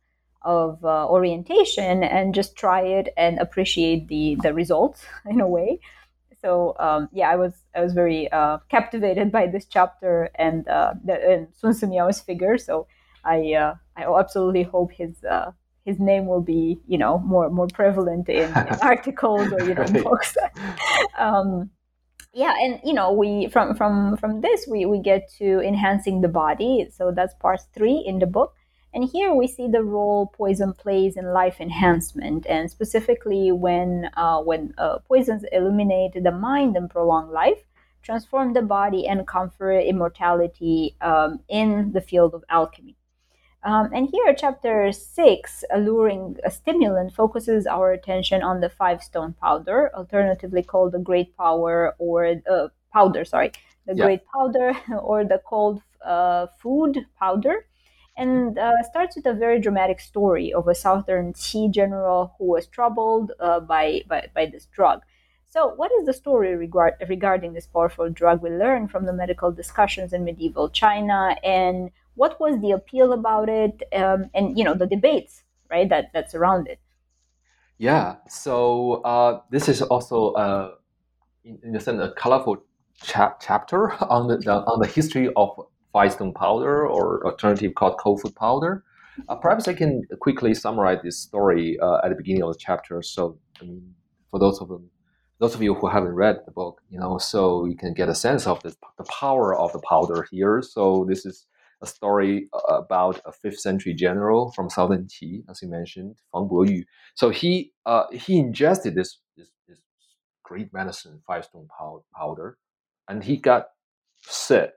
[0.43, 5.79] of uh, orientation and just try it and appreciate the the results in a way
[6.41, 10.93] so um, yeah i was i was very uh, captivated by this chapter and uh,
[11.03, 12.57] the and sun Simiao's figure.
[12.57, 12.87] So
[13.25, 15.51] i uh, i absolutely hope his uh,
[15.85, 19.85] his name will be you know more more prevalent in, in articles or you know
[20.03, 20.37] books.
[21.17, 21.71] Um,
[22.33, 26.27] yeah and you know we from from from this we we get to enhancing the
[26.27, 26.87] body.
[26.91, 28.53] So that's part three in the book
[28.97, 34.41] and here we see the role poison plays in life enhancement, and specifically when uh,
[34.41, 37.61] when uh, poisons illuminate the mind and prolong life,
[38.01, 42.95] transform the body and confer immortality um, in the field of alchemy.
[43.61, 49.33] Um, and here, chapter six, alluring a stimulant, focuses our attention on the five stone
[49.39, 53.51] powder, alternatively called the great power or uh, powder, sorry,
[53.85, 54.05] the yeah.
[54.05, 57.67] great powder or the cold uh, food powder.
[58.17, 62.65] And uh, starts with a very dramatic story of a southern Qi general who was
[62.65, 65.01] troubled uh, by, by, by this drug.
[65.49, 69.51] So, what is the story regard, regarding this powerful drug we learn from the medical
[69.51, 74.73] discussions in medieval China, and what was the appeal about it, um, and you know
[74.73, 76.79] the debates, right, that that surround it?
[77.77, 78.15] Yeah.
[78.27, 80.71] So uh, this is also, uh,
[81.45, 82.63] in, in a sense, a colorful
[83.01, 85.59] cha- chapter on the, the, on the history of
[85.97, 88.71] five stone powder, or alternative called cold food powder.
[89.29, 89.93] Uh, perhaps I can
[90.25, 92.95] quickly summarize this story uh, at the beginning of the chapter.
[93.01, 93.21] So,
[93.59, 93.81] I mean,
[94.29, 94.85] for those of them
[95.39, 98.15] those of you who haven't read the book, you know, so you can get a
[98.15, 100.61] sense of the, the power of the powder here.
[100.61, 101.45] So this is
[101.81, 106.49] a story uh, about a fifth century general from southern Qi, as you mentioned, Fang
[106.49, 106.83] Boyu.
[107.13, 109.79] So he uh, he ingested this, this, this
[110.43, 111.67] great medicine, five stone
[112.17, 112.57] powder,
[113.07, 113.67] and he got
[114.21, 114.73] sick.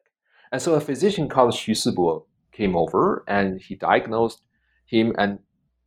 [0.52, 4.42] And so a physician called Xu Sibo came over and he diagnosed
[4.86, 5.38] him and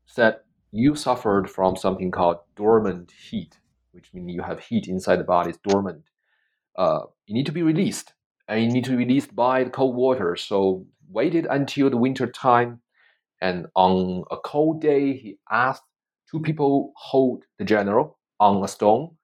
[0.05, 0.39] said,
[0.71, 3.59] "You suffered from something called dormant heat."
[3.93, 6.03] which means you have heat inside the body is dormant.
[6.75, 8.13] Uh, you need to be released,
[8.47, 10.35] and you need to be released by the cold water.
[10.35, 12.81] So waited until the winter time,
[13.41, 15.83] and on a cold day, he asked
[16.29, 19.15] two people hold the general on a stone,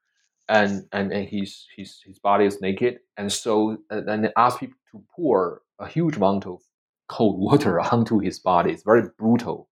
[0.48, 4.78] and and, and his his his body is naked, and so and they asked people
[4.92, 6.60] to pour a huge amount of
[7.08, 8.72] cold water onto his body.
[8.72, 9.70] It's very brutal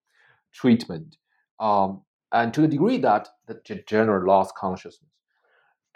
[0.54, 1.18] treatment.
[1.60, 2.02] Um,
[2.32, 5.10] and to the degree that the general lost consciousness.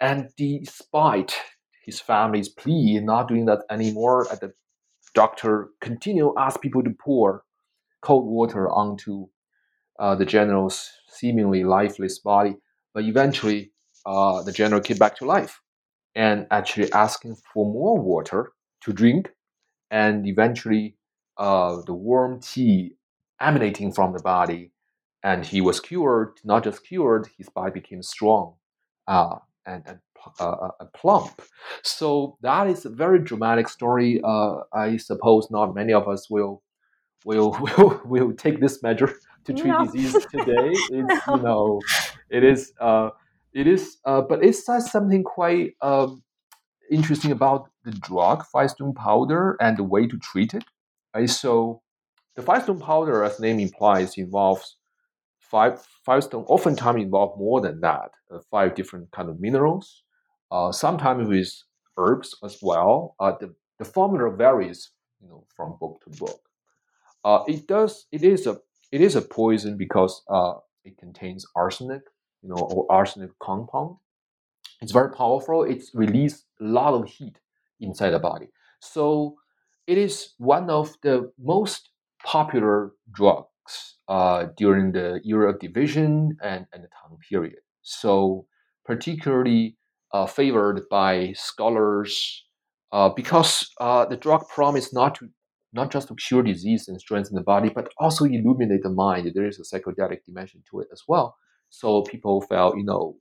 [0.00, 1.36] And despite
[1.84, 4.52] his family's plea not doing that anymore, the
[5.14, 7.44] doctor continued ask people to pour
[8.00, 9.28] cold water onto
[9.98, 12.56] uh, the general's seemingly lifeless body.
[12.94, 13.72] But eventually,
[14.04, 15.60] uh, the general came back to life
[16.14, 18.52] and actually asking for more water
[18.82, 19.30] to drink.
[19.90, 20.96] And eventually,
[21.36, 22.96] uh, the warm tea
[23.40, 24.72] emanating from the body
[25.22, 26.40] and he was cured.
[26.44, 28.54] Not just cured, his body became strong
[29.06, 29.98] uh, and, and
[30.40, 31.42] uh, uh, plump.
[31.82, 34.20] So that is a very dramatic story.
[34.22, 36.62] Uh, I suppose not many of us will
[37.24, 39.14] will will, will take this measure
[39.44, 39.84] to treat no.
[39.84, 40.72] disease today.
[40.90, 41.36] It's, no.
[41.36, 41.80] You know,
[42.30, 43.10] it is uh,
[43.52, 46.22] it is, uh, but it says something quite um,
[46.90, 50.64] interesting about the drug five stone powder and the way to treat it.
[51.28, 51.82] So
[52.36, 54.76] the five stone powder, as name implies, involves
[55.38, 60.02] five five stone oftentimes involve more than that, uh, five different kind of minerals.
[60.50, 61.52] Uh, sometimes with
[61.98, 63.16] herbs as well.
[63.20, 66.40] Uh, the, the formula varies, you know, from book to book.
[67.24, 68.06] Uh, it does.
[68.12, 68.58] It is a
[68.92, 70.54] it is a poison because uh,
[70.84, 72.02] it contains arsenic,
[72.42, 73.96] you know, or arsenic compound.
[74.82, 75.64] It's very powerful.
[75.64, 77.38] It's released a lot of heat
[77.82, 78.46] inside the body.
[78.80, 79.36] So
[79.86, 81.90] it is one of the most
[82.24, 87.60] popular drugs uh, during the era of division and, and the Tang period.
[87.82, 88.46] So
[88.84, 89.76] particularly
[90.12, 92.44] uh, favored by scholars
[92.92, 95.28] uh, because uh, the drug promised not to
[95.74, 99.30] not just to cure disease and strengthen the body, but also illuminate the mind.
[99.34, 101.34] There is a psychedelic dimension to it as well.
[101.70, 103.16] So people felt, you know,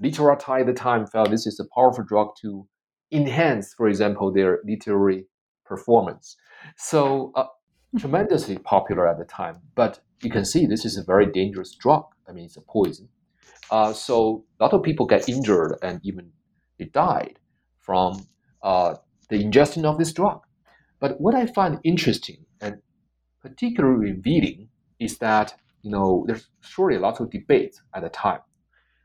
[0.00, 2.66] literati at the time felt this is a powerful drug to
[3.12, 5.26] enhance, for example, their literary
[5.64, 6.36] performance.
[6.76, 7.46] So uh,
[7.98, 9.60] tremendously popular at the time.
[9.74, 12.04] But you can see this is a very dangerous drug.
[12.28, 13.08] I mean, it's a poison.
[13.70, 16.30] Uh, so a lot of people get injured and even
[16.78, 17.38] they died
[17.78, 18.26] from
[18.62, 18.94] uh,
[19.28, 20.42] the ingestion of this drug.
[21.00, 22.80] But what I find interesting and
[23.40, 24.68] particularly revealing
[25.00, 28.40] is that you know there's surely lots of debate at the time,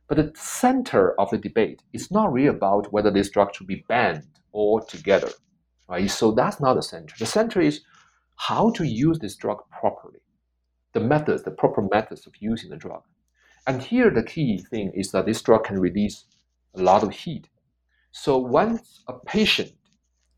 [0.08, 3.84] but the center of the debate is not really about whether this drug should be
[3.90, 5.30] banned altogether,
[5.90, 6.10] right?
[6.10, 7.16] So that's not the center.
[7.20, 7.82] The center is
[8.36, 10.22] how to use this drug properly,
[10.94, 13.04] the methods, the proper methods of using the drug.
[13.66, 16.26] And here the key thing is that this drug can release
[16.74, 17.50] a lot of heat.
[18.12, 19.74] So once a patient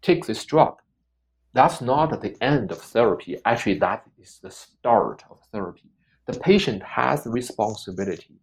[0.02, 0.78] takes this drug,
[1.54, 3.38] that's not the end of therapy.
[3.46, 5.90] Actually, that is the start of therapy.
[6.26, 8.40] The patient has the responsibility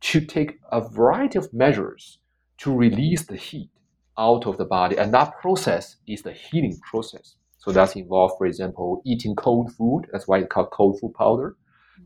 [0.00, 2.18] to take a variety of measures
[2.58, 3.70] to release the heat
[4.18, 4.96] out of the body.
[4.96, 7.36] And that process is the healing process.
[7.58, 10.06] So that's involved, for example, eating cold food.
[10.12, 11.56] That's why it's called cold food powder.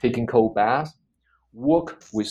[0.00, 0.92] Taking cold baths,
[1.52, 2.30] work with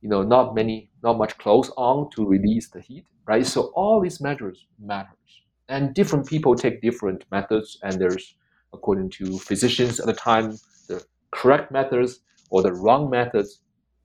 [0.00, 3.46] you know not many, not much clothes on to release the heat, right?
[3.46, 5.42] So all these measures matters.
[5.68, 8.34] and different people take different methods, and there's,
[8.72, 10.58] according to physicians at the time,
[10.88, 13.60] the correct methods or the wrong methods,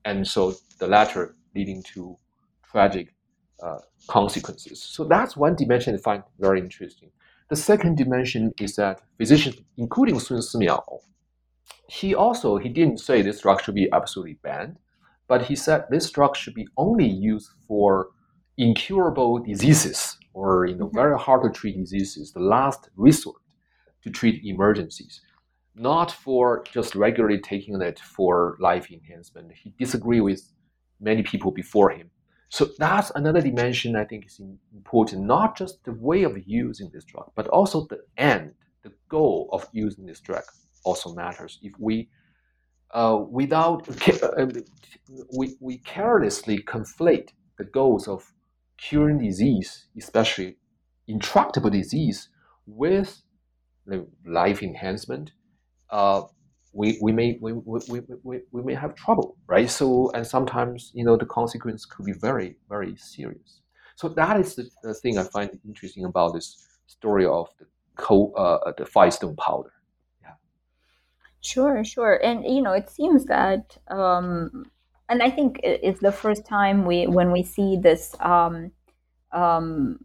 [0.06, 2.16] and so the latter leading to
[2.70, 3.12] tragic
[3.62, 4.80] uh, consequences.
[4.80, 7.10] So that's one dimension I find very interesting.
[7.50, 11.00] The second dimension is that physicians, including Sun Simiao,
[11.88, 14.76] he also he didn't say this drug should be absolutely banned,
[15.28, 18.08] but he said this drug should be only used for
[18.58, 20.96] incurable diseases or you know mm-hmm.
[20.96, 23.42] very hard to treat diseases, the last resort
[24.02, 25.20] to treat emergencies,
[25.76, 29.52] not for just regularly taking it for life enhancement.
[29.52, 30.42] He disagreed with
[31.00, 32.10] many people before him.
[32.48, 34.40] So that's another dimension I think is
[34.74, 39.48] important, not just the way of using this drug, but also the end, the goal
[39.52, 40.44] of using this drug
[40.84, 41.58] also matters.
[41.62, 42.08] If we
[42.92, 43.86] uh, without
[45.36, 48.32] we, we carelessly conflate the goals of
[48.78, 50.56] curing disease, especially
[51.08, 52.28] intractable disease,
[52.66, 53.22] with
[54.24, 55.32] life enhancement,
[55.90, 56.22] uh,
[56.72, 59.68] we, we may we, we, we, we may have trouble, right?
[59.70, 63.60] So and sometimes you know the consequence could be very very serious.
[63.96, 67.66] So that is the, the thing I find interesting about this story of the
[67.96, 69.72] co, uh, the five stone powder.
[70.22, 70.34] Yeah.
[71.40, 74.66] Sure, sure, and you know it seems that um,
[75.08, 78.14] and I think it's the first time we when we see this.
[78.20, 78.72] Um,
[79.32, 80.04] um,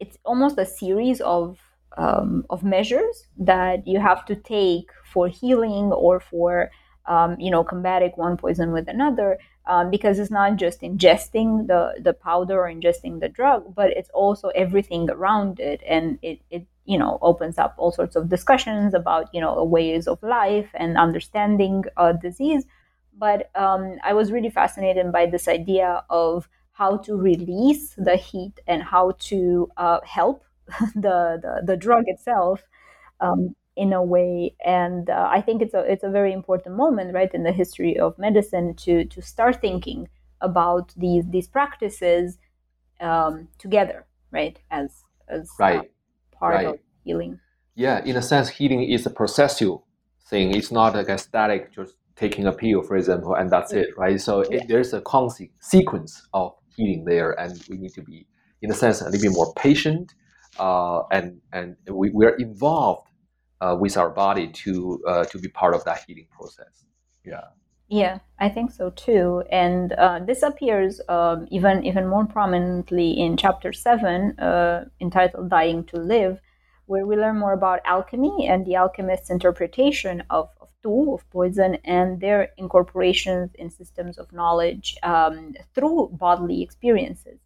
[0.00, 1.58] it's almost a series of
[1.96, 6.70] um, of measures that you have to take for healing or for
[7.06, 11.94] um, you know combating one poison with another um, because it's not just ingesting the
[12.00, 15.82] the powder or ingesting the drug but it's also everything around it.
[15.88, 20.06] And it, it you know opens up all sorts of discussions about you know ways
[20.06, 22.64] of life and understanding uh, disease.
[23.16, 28.58] But um, I was really fascinated by this idea of how to release the heat
[28.66, 30.44] and how to uh, help
[30.94, 32.62] the, the, the drug itself
[33.20, 34.54] um, in a way.
[34.64, 37.98] And uh, I think it's a it's a very important moment, right, in the history
[37.98, 40.08] of medicine to to start thinking
[40.40, 42.38] about these these practices
[43.00, 45.80] um, together, right, as as right.
[45.80, 45.82] Uh,
[46.32, 46.66] part right.
[46.66, 47.40] of healing.
[47.74, 49.82] Yeah, in a sense, healing is a processual
[50.28, 50.54] thing.
[50.54, 54.20] It's not like a static just taking a pill, for example, and that's it, right?
[54.20, 54.58] So yeah.
[54.58, 58.26] it, there's a constant sequence of healing there, and we need to be,
[58.62, 60.23] in a sense, a little bit more patient, uh,
[60.58, 63.08] and and we, we are involved
[63.60, 66.84] uh, with our body to uh, to be part of that healing process.
[67.24, 67.42] Yeah.
[67.88, 69.44] Yeah, I think so too.
[69.50, 75.84] And uh, this appears um, even even more prominently in chapter seven, uh, entitled "Dying
[75.84, 76.40] to Live,"
[76.86, 82.20] where we learn more about alchemy and the alchemist's interpretation of, of of poison, and
[82.20, 87.38] their incorporations in systems of knowledge um, through bodily experiences.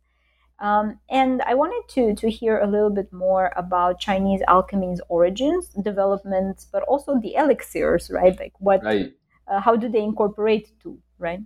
[0.60, 5.68] Um, and I wanted to, to hear a little bit more about Chinese alchemy's origins,
[5.82, 8.38] developments, but also the elixirs, right?
[8.38, 9.12] Like what, right.
[9.46, 11.40] Uh, how do they incorporate du, right?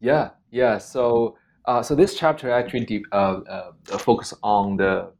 [0.00, 0.78] Yeah, yeah.
[0.78, 5.12] So, uh, so this chapter actually uh, uh, focus on the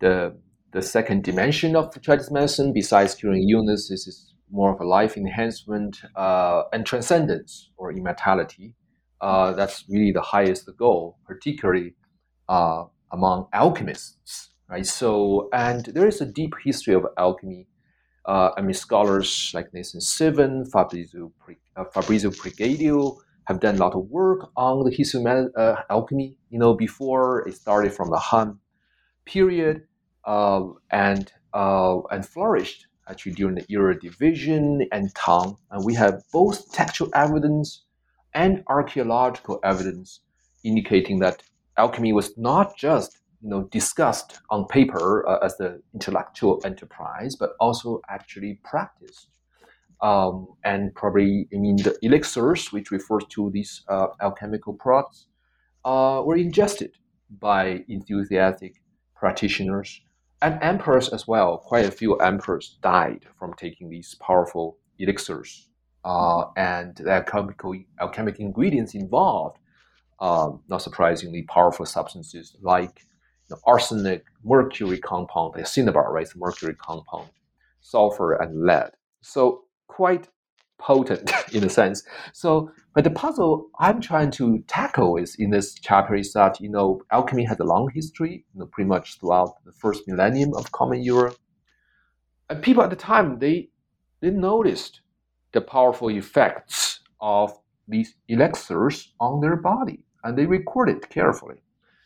[0.00, 0.36] the
[0.72, 5.16] the second dimension of Chinese medicine, besides curing illness, this is more of a life
[5.16, 8.74] enhancement uh, and transcendence or immortality.
[9.20, 11.94] Uh, that's really the highest goal, particularly
[12.52, 14.86] uh, among alchemists, right?
[14.86, 17.66] So, and there is a deep history of alchemy.
[18.26, 21.32] Uh, I mean, scholars like Nathan Sivin, Fabrizio,
[21.76, 23.16] uh, Fabrizio Pregadio
[23.46, 26.36] have done a lot of work on the history of uh, alchemy.
[26.50, 28.58] You know, before it started from the Han
[29.24, 29.86] period
[30.26, 35.56] um, and uh, and flourished actually during the era division and Tang.
[35.70, 37.84] And we have both textual evidence
[38.34, 40.20] and archaeological evidence
[40.64, 41.42] indicating that
[41.76, 47.50] alchemy was not just you know discussed on paper uh, as the intellectual enterprise, but
[47.60, 49.28] also actually practiced.
[50.00, 55.26] Um, and probably, I mean, the elixirs, which refers to these uh, alchemical products,
[55.84, 56.96] uh, were ingested
[57.38, 58.82] by enthusiastic
[59.14, 60.00] practitioners
[60.42, 61.58] and emperors as well.
[61.58, 65.68] Quite a few emperors died from taking these powerful elixirs,
[66.04, 69.58] uh, and the alchemical alchemic ingredients involved.
[70.22, 73.00] Um, not surprisingly, powerful substances like
[73.50, 76.28] you know, arsenic, mercury compound, cinnabar, right?
[76.36, 77.28] mercury compound,
[77.80, 78.92] sulfur, and lead.
[79.20, 80.28] So quite
[80.78, 82.04] potent in a sense.
[82.32, 86.68] So, but the puzzle I'm trying to tackle is in this chapter is that you
[86.68, 90.70] know alchemy has a long history, you know, pretty much throughout the first millennium of
[90.72, 91.32] Common Era.
[92.48, 93.70] And people at the time they
[94.20, 95.00] they noticed
[95.52, 97.58] the powerful effects of
[97.88, 101.62] these elixirs on their body, and they record it carefully.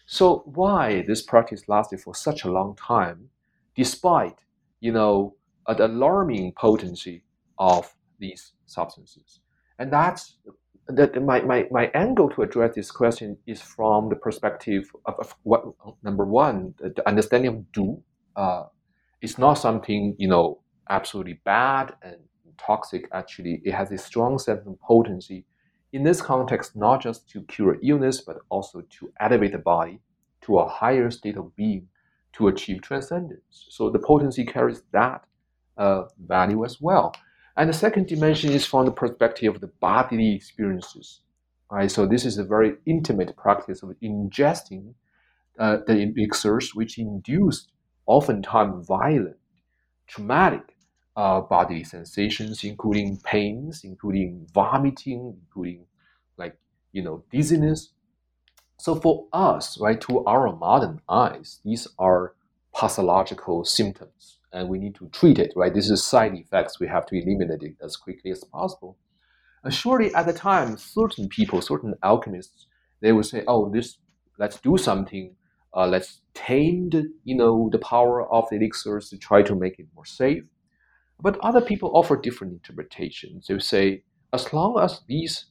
[0.07, 3.31] So why this practice lasted for such a long time
[3.75, 4.39] despite
[4.81, 5.35] you know
[5.69, 7.23] an alarming potency
[7.59, 9.41] of these substances.
[9.79, 10.37] And that's
[10.89, 15.35] that my, my, my angle to address this question is from the perspective of, of
[15.43, 15.65] what
[16.05, 18.01] number one, the, the understanding of du.
[18.37, 18.65] Uh,
[19.21, 22.17] it's not something you know absolutely bad and
[22.59, 23.09] toxic.
[23.13, 25.45] Actually, it has a strong sense of potency
[25.93, 30.01] in this context, not just to cure illness, but also to elevate the body
[30.43, 31.89] to a higher state of being
[32.33, 33.67] to achieve transcendence.
[33.71, 35.25] So the potency carries that
[35.79, 37.15] uh, value as well.
[37.57, 41.21] And the second dimension is from the perspective of the bodily experiences.
[41.71, 41.91] Right?
[41.91, 44.95] So this is a very intimate practice of ingesting
[45.59, 47.73] uh, the elixirs, which induced
[48.05, 49.37] oftentimes violent,
[50.07, 50.76] traumatic
[51.17, 55.87] uh, bodily sensations, including pains, including vomiting, including
[56.37, 56.57] like
[56.93, 57.91] you know dizziness.
[58.79, 62.35] So for us, right, to our modern eyes, these are
[62.75, 65.75] pathological symptoms and we need to treat it, right?
[65.75, 66.81] This is side effects.
[66.81, 68.97] We have to eliminate it as quickly as possible.
[69.65, 72.67] And surely at the time, certain people, certain alchemists,
[73.01, 73.99] they would say, oh, this,
[74.39, 75.35] let's do something.
[75.75, 79.79] Uh, let's tame the, you know, the power of the elixirs to try to make
[79.79, 80.45] it more safe.
[81.21, 83.47] But other people offer different interpretations.
[83.47, 84.03] They say,
[84.33, 85.47] as long as these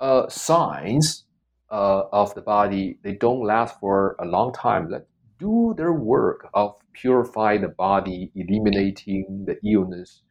[0.00, 1.24] uh, signs
[1.70, 5.06] uh, of the body, they don't last for a long time, let
[5.38, 10.22] do their work of purify the body, eliminating the illness,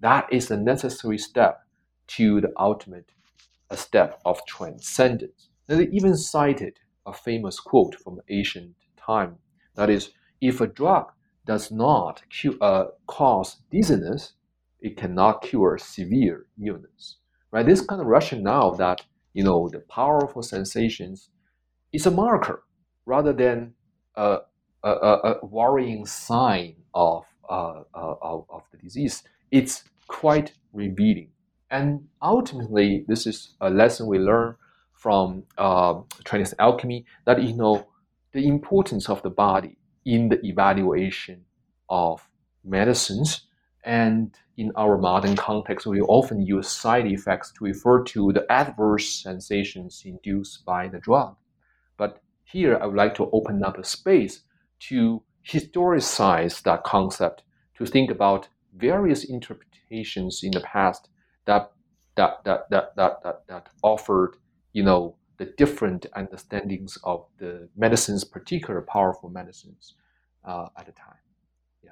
[0.00, 1.60] that is a necessary step
[2.08, 3.10] to the ultimate
[3.70, 5.48] a step of transcendence.
[5.68, 9.38] And they even cited a famous quote from ancient time
[9.74, 10.10] that is,
[10.40, 11.12] if a drug
[11.46, 14.34] does not cure, uh, cause dizziness,
[14.80, 17.16] it cannot cure severe illness.
[17.50, 17.64] Right?
[17.64, 19.02] This kind of rationale that
[19.32, 21.30] you know the powerful sensations
[21.92, 22.64] is a marker
[23.06, 23.74] rather than
[24.16, 24.38] a
[24.86, 31.30] a, a, worrying sign of, uh, uh, of, of the disease, it's quite revealing.
[31.70, 34.54] And ultimately, this is a lesson we learn
[34.92, 37.86] from uh, Chinese alchemy that you know
[38.32, 39.76] the importance of the body
[40.06, 41.44] in the evaluation
[41.90, 42.26] of
[42.64, 43.42] medicines.
[43.84, 49.22] And in our modern context, we often use side effects to refer to the adverse
[49.22, 51.36] sensations induced by the drug.
[51.98, 54.40] But here, I would like to open up a space
[54.88, 57.42] to historicize that concept,
[57.78, 61.08] to think about various interpretations in the past
[61.44, 61.70] that
[62.16, 64.36] that that that that that, that offered,
[64.72, 69.94] you know, the different understandings of the medicines, particular powerful medicines
[70.44, 71.22] uh, at the time.
[71.82, 71.90] Yeah.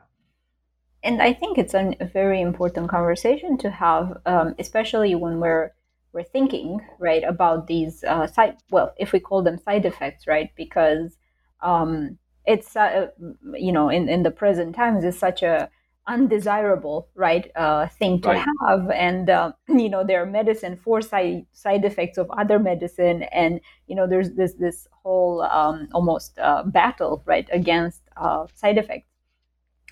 [1.03, 5.73] And I think it's a very important conversation to have, um, especially when we're
[6.13, 8.57] we're thinking right about these uh, side.
[8.71, 10.51] Well, if we call them side effects, right?
[10.55, 11.19] Because
[11.61, 13.09] um, it's uh,
[13.55, 15.69] you know in, in the present times is such a
[16.07, 18.47] undesirable right uh, thing to right.
[18.69, 18.91] have.
[18.91, 23.25] And uh, you know there are medicine for side side effects of other medicine.
[23.25, 28.79] And you know there's this this whole um, almost uh, battle right against uh, side
[28.79, 29.09] effects.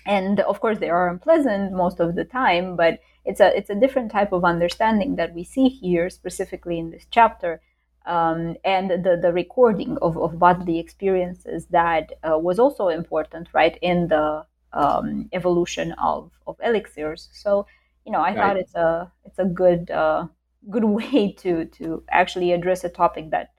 [0.05, 3.75] And of course they are unpleasant most of the time but it's a it's a
[3.75, 7.61] different type of understanding that we see here specifically in this chapter.
[8.05, 13.77] Um, and the, the recording of, of bodily experiences that uh, was also important, right,
[13.81, 14.43] in the
[14.73, 17.29] um, evolution of, of elixirs.
[17.33, 17.65] So,
[18.05, 18.37] you know, I right.
[18.37, 20.27] thought it's a it's a good uh,
[20.69, 23.51] good way to to actually address a topic that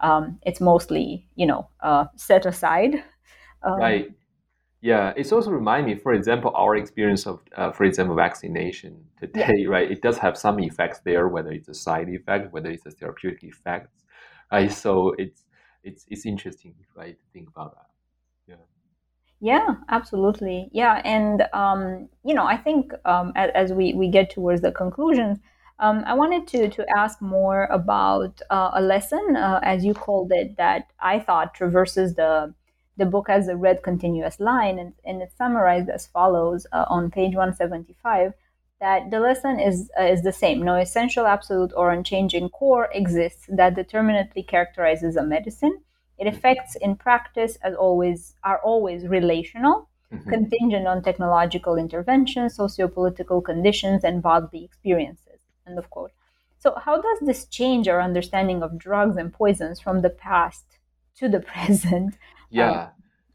[0.00, 3.02] um, it's mostly you know uh, set aside.
[3.62, 4.12] Um, right.
[4.82, 9.54] Yeah, it's also remind me, for example, our experience of, uh, for example, vaccination today,
[9.56, 9.68] yeah.
[9.68, 9.90] right?
[9.90, 13.42] It does have some effects there, whether it's a side effect, whether it's a therapeutic
[13.42, 13.90] effect,
[14.52, 14.70] right?
[14.70, 15.44] So it's
[15.82, 17.95] it's it's interesting, right, to think about that.
[19.40, 19.76] Yeah.
[19.88, 20.68] Absolutely.
[20.72, 24.72] Yeah, and um, you know, I think um, as, as, we we get towards the
[24.72, 25.38] conclusions,
[25.78, 30.32] um, I wanted to to ask more about uh, a lesson, uh, as you called
[30.32, 32.54] it, that I thought traverses the
[32.96, 37.10] the book as a red continuous line, and, and it's summarized as follows uh, on
[37.10, 38.32] page 175
[38.80, 40.62] that the lesson is, uh, is the same.
[40.62, 45.80] No essential, absolute, or unchanging core exists that determinately characterizes a medicine.
[46.18, 50.30] It effects in practice, as always, are always relational, mm-hmm.
[50.30, 55.38] contingent on technological interventions, socio-political conditions, and bodily experiences.
[55.66, 56.12] End of quote.
[56.58, 60.64] So, how does this change our understanding of drugs and poisons from the past
[61.16, 62.16] to the present?
[62.50, 62.70] Yeah.
[62.70, 62.88] Um,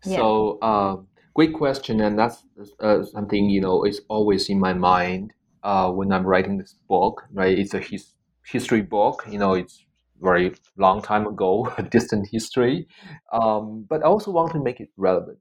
[0.05, 0.17] yeah.
[0.17, 2.43] So, um, great question, and that's
[2.79, 5.33] uh, something you know is always in my mind
[5.63, 7.23] uh, when I'm writing this book.
[7.31, 9.23] Right, it's a his- history book.
[9.29, 9.85] You know, it's
[10.21, 12.87] very long time ago, distant history,
[13.33, 15.39] um, but I also want to make it relevant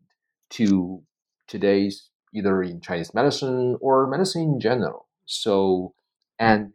[0.50, 1.02] to
[1.46, 5.08] today's either in Chinese medicine or medicine in general.
[5.26, 5.94] So,
[6.38, 6.72] and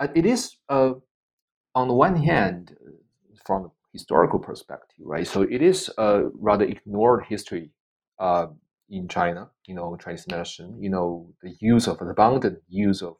[0.00, 0.94] uh, it is uh,
[1.74, 2.76] on the one hand,
[3.44, 5.26] from a historical perspective, right?
[5.26, 7.70] So it is a rather ignored history
[8.18, 8.46] uh,
[8.88, 9.50] in China.
[9.66, 10.80] You know, Chinese medicine.
[10.80, 13.16] You know, the use of the abundant use of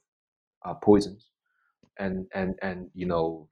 [0.64, 1.30] uh, poisons,
[1.98, 3.48] and and and you know,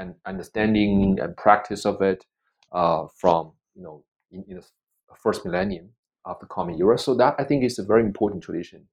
[0.00, 2.24] and understanding and practice of it
[2.72, 4.02] uh, from you know
[4.32, 4.64] in, in, the
[5.16, 5.90] first millennium
[6.24, 6.98] of the common era.
[6.98, 8.86] So that I think is a very important tradition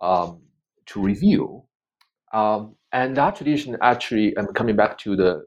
[0.00, 0.42] um,
[0.86, 1.64] to review.
[2.32, 5.46] Um, and that tradition actually, I'm coming back to the,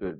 [0.00, 0.18] the,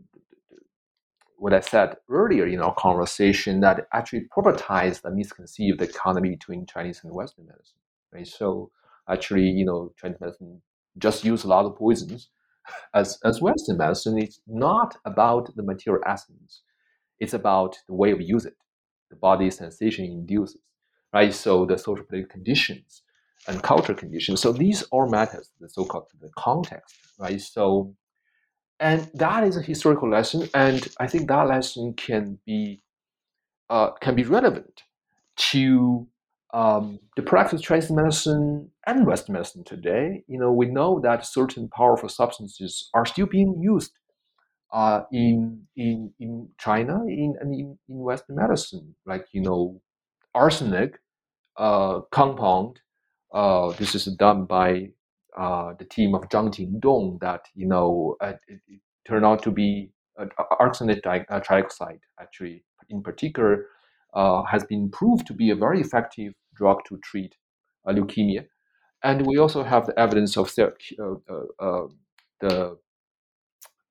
[1.36, 7.00] what I said earlier in our conversation, that actually problematized the misconceived economy between Chinese
[7.04, 7.78] and Western medicine.
[8.12, 8.26] Right.
[8.26, 8.70] So
[9.08, 10.60] actually, you know, Chinese medicine
[10.98, 12.30] just use a lot of poisons.
[12.94, 16.62] As as Western medicine, it's not about the material essence.
[17.20, 18.56] It's about the way we use it,
[19.10, 20.60] the body sensation induces,
[21.12, 21.34] right?
[21.34, 23.02] So the social political conditions
[23.46, 24.40] and cultural conditions.
[24.40, 27.40] So these all matters, the so-called the context, right?
[27.40, 27.94] So,
[28.80, 32.82] and that is a historical lesson, and I think that lesson can be
[33.70, 34.82] uh, can be relevant
[35.36, 36.08] to
[36.54, 40.24] um, the practice of Chinese medicine and Western medicine today.
[40.28, 43.92] You know, we know that certain powerful substances are still being used
[44.72, 49.80] uh, in in in China in and in, in Western medicine, like you know,
[50.34, 50.98] arsenic
[51.56, 52.80] uh, compound
[53.32, 54.88] uh, this is done by
[55.36, 59.50] uh, the team of Zhang Tingdong that, you know, uh, it, it, turned out to
[59.50, 60.26] be uh,
[60.60, 63.66] arsenic di- trioxide, actually, in particular,
[64.18, 67.36] uh, has been proved to be a very effective drug to treat
[67.86, 68.44] leukemia.
[69.04, 70.52] And we also have the evidence of
[72.40, 72.76] the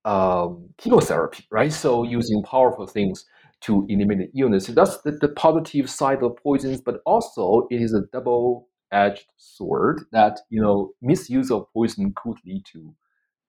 [0.04, 1.72] um, chemotherapy, right?
[1.72, 3.26] So using powerful things
[3.62, 4.68] to eliminate illness.
[4.68, 10.02] That's the, the positive side of poisons, but also it is a double edged sword
[10.12, 12.96] that you know misuse of poison could lead to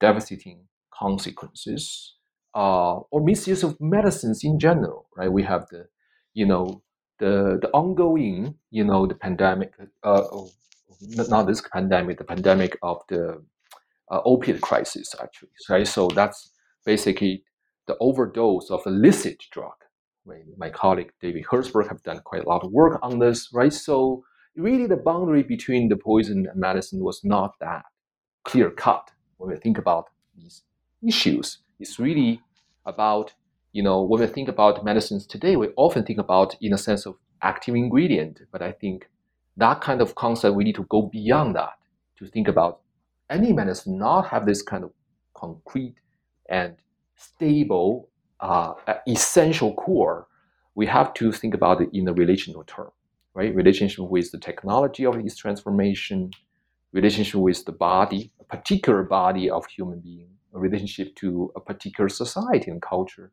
[0.00, 2.14] devastating consequences
[2.56, 5.86] uh, or misuse of medicines in general right we have the
[6.34, 6.82] you know
[7.18, 9.72] the the ongoing you know the pandemic
[10.02, 10.22] uh,
[11.28, 13.42] not this pandemic the pandemic of the
[14.10, 15.86] uh, opiate crisis actually right?
[15.86, 16.50] So that's
[16.84, 17.44] basically
[17.86, 19.72] the overdose of a illicit drug.
[20.58, 23.72] My colleague david herzberg have done quite a lot of work on this right?
[23.72, 24.24] So
[24.56, 27.84] really the boundary between the poison and medicine was not that
[28.44, 30.06] clear cut when we think about
[30.36, 30.62] these
[31.06, 31.58] issues.
[31.78, 32.40] It's really
[32.86, 33.34] about,
[33.72, 37.06] you know, when we think about medicines today, we often think about in a sense
[37.06, 39.08] of active ingredient, but I think
[39.56, 41.78] that kind of concept we need to go beyond that
[42.18, 42.80] to think about
[43.30, 44.90] any medicine not have this kind of
[45.34, 45.96] concrete
[46.48, 46.76] and
[47.16, 48.08] stable
[48.40, 48.72] uh,
[49.06, 50.26] essential core.
[50.74, 52.90] We have to think about it in a relational term
[53.38, 53.54] right?
[53.54, 56.32] Relationship with the technology of its transformation,
[56.92, 62.08] relationship with the body, a particular body of human being, a relationship to a particular
[62.08, 63.30] society and culture.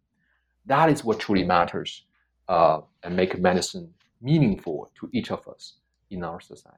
[0.65, 2.03] That is what truly matters
[2.47, 5.73] uh, and make medicine meaningful to each of us
[6.09, 6.77] in our society.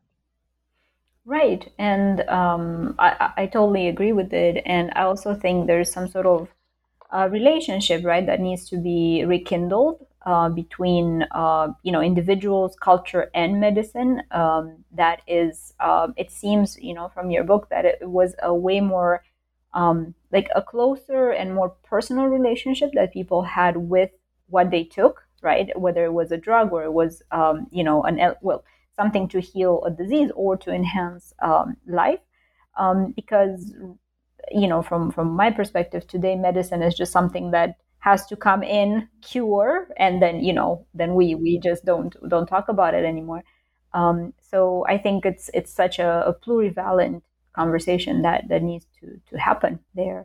[1.25, 6.07] Right, and um, I, I totally agree with it, and I also think there's some
[6.07, 6.47] sort of
[7.11, 13.29] uh, relationship, right, that needs to be rekindled uh, between uh, you know individuals, culture,
[13.33, 14.21] and medicine.
[14.31, 18.53] Um, that is, uh, it seems you know from your book that it was a
[18.53, 19.23] way more
[19.73, 24.11] um, like a closer and more personal relationship that people had with
[24.49, 25.77] what they took, right?
[25.79, 28.63] Whether it was a drug or it was um, you know an well
[28.95, 32.19] something to heal a disease or to enhance um, life,
[32.77, 33.73] um, because
[34.51, 38.63] you know from from my perspective today medicine is just something that has to come
[38.63, 43.03] in cure and then you know then we we just don't don't talk about it
[43.03, 43.43] anymore
[43.93, 47.21] um, so i think it's it's such a, a plurivalent
[47.59, 50.21] conversation that that needs to to happen there.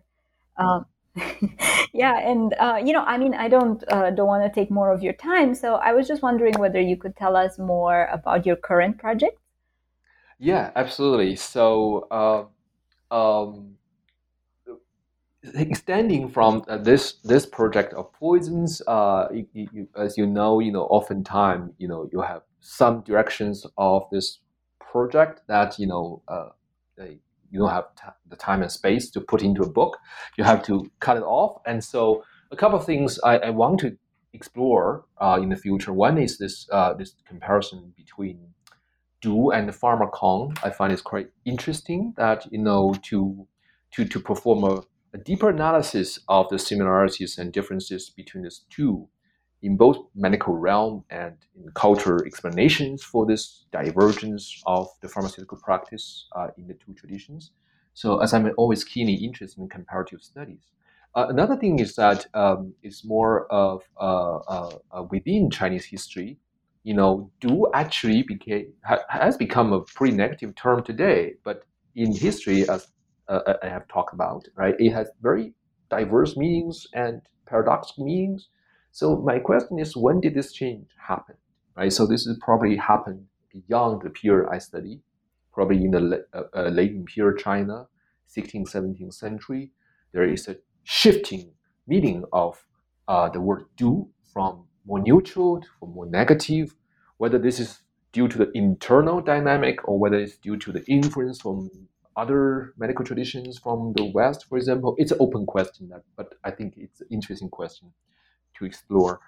[0.56, 0.86] Um,
[1.92, 4.90] yeah and uh, you know i mean i don't uh, don't want to take more
[4.90, 8.46] of your time so i was just wondering whether you could tell us more about
[8.46, 9.36] your current project.
[10.38, 11.36] Yeah absolutely.
[11.36, 12.42] So uh,
[13.14, 13.76] um,
[15.54, 20.72] extending from uh, this this project of poisons, uh, you, you, as you know, you
[20.72, 24.38] know, oftentimes, you know, you have some directions of this
[24.78, 26.48] project that you know uh,
[26.98, 29.98] you don't have t- the time and space to put into a book.
[30.36, 33.81] You have to cut it off, and so a couple of things I, I want
[33.81, 33.97] to
[34.32, 35.93] explore uh, in the future.
[35.93, 38.55] One is this uh, this comparison between
[39.20, 40.59] du and Pharmakon.
[40.64, 43.47] I find it's quite interesting that you know to
[43.93, 44.82] to to perform a
[45.14, 49.09] a deeper analysis of the similarities and differences between these two
[49.62, 56.26] in both medical realm and in cultural explanations for this divergence of the pharmaceutical practice
[56.36, 57.52] uh, in the two traditions.
[57.94, 60.64] So, as I'm always keenly interested in comparative studies.
[61.14, 66.39] Uh, another thing is that um, it's more of uh, uh, uh within Chinese history.
[66.84, 71.64] You know, du actually became ha- has become a pretty negative term today, but
[71.94, 72.89] in history, as
[73.28, 75.52] uh, I have talked about, right, it has very
[75.90, 78.48] diverse meanings and paradoxical meanings.
[78.94, 81.35] So my question is, when did this change happen?
[81.74, 81.90] Right.
[81.90, 85.01] So this is probably happened beyond the period I study,
[85.55, 87.86] probably in the uh, uh, late imperial China,
[88.28, 89.70] 16th, 17th century.
[90.12, 91.52] There is a shifting
[91.86, 92.62] meaning of
[93.09, 96.74] uh, the word "du" from more neutral to more negative.
[97.16, 97.78] Whether this is
[98.12, 101.70] due to the internal dynamic or whether it's due to the influence from
[102.14, 106.74] other medical traditions from the West, for example, it's an open question, but I think
[106.77, 107.90] it's an interesting question
[108.58, 109.20] to explore.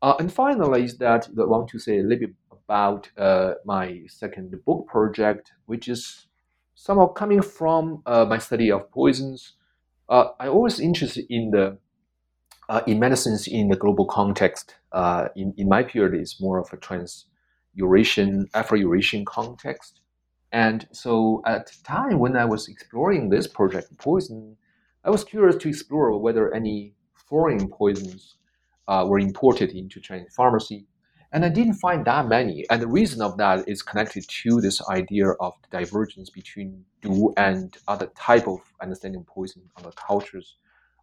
[0.00, 4.02] Uh, and finally, is that I want to say a little bit about uh, my
[4.08, 6.26] second book project, which is
[6.74, 9.54] somehow coming from uh, my study of poisons.
[10.08, 11.78] Uh, I always interested in the
[12.68, 14.76] uh, in medicines in the global context.
[14.92, 17.26] Uh, in in my period, it's more of a trans
[17.74, 20.00] Eurasian Afro Eurasian context.
[20.52, 24.56] And so at the time when I was exploring this project, poison,
[25.04, 28.36] I was curious to explore whether any foreign poisons
[28.88, 30.86] uh, were imported into Chinese pharmacy.
[31.32, 32.64] And I didn't find that many.
[32.70, 37.34] And the reason of that is connected to this idea of the divergence between Du
[37.36, 40.56] and other type of understanding poison other cultures,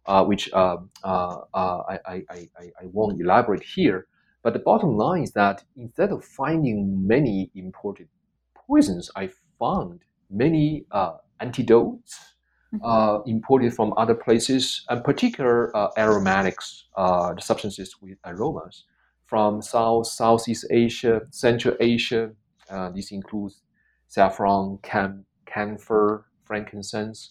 [0.06, 2.48] uh, which uh, uh, uh I, I, I,
[2.82, 4.08] I won't elaborate here.
[4.42, 8.08] But the bottom line is that instead of finding many imported
[8.54, 12.35] poisons, I found many uh, antidotes.
[12.82, 18.84] Uh, imported from other places, and particular uh, aromatics, uh, the substances with aromas
[19.26, 22.30] from South, Southeast Asia, Central Asia.
[22.70, 23.62] Uh, this includes
[24.08, 27.30] saffron, cam- camphor, frankincense,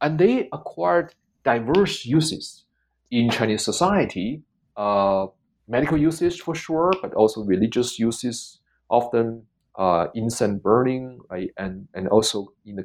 [0.00, 1.14] and they acquired
[1.44, 2.64] diverse uses
[3.10, 4.42] in Chinese society.
[4.76, 5.26] Uh,
[5.68, 8.60] medical usage for sure, but also religious uses,
[8.90, 9.42] often
[9.76, 12.84] uh, incense burning, right, and and also in the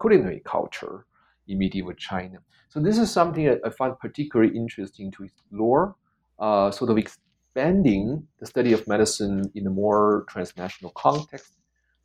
[0.00, 1.06] culinary culture
[1.48, 2.38] in China.
[2.68, 5.96] So this is something I find particularly interesting to explore,
[6.38, 11.54] uh, sort of expanding the study of medicine in a more transnational context.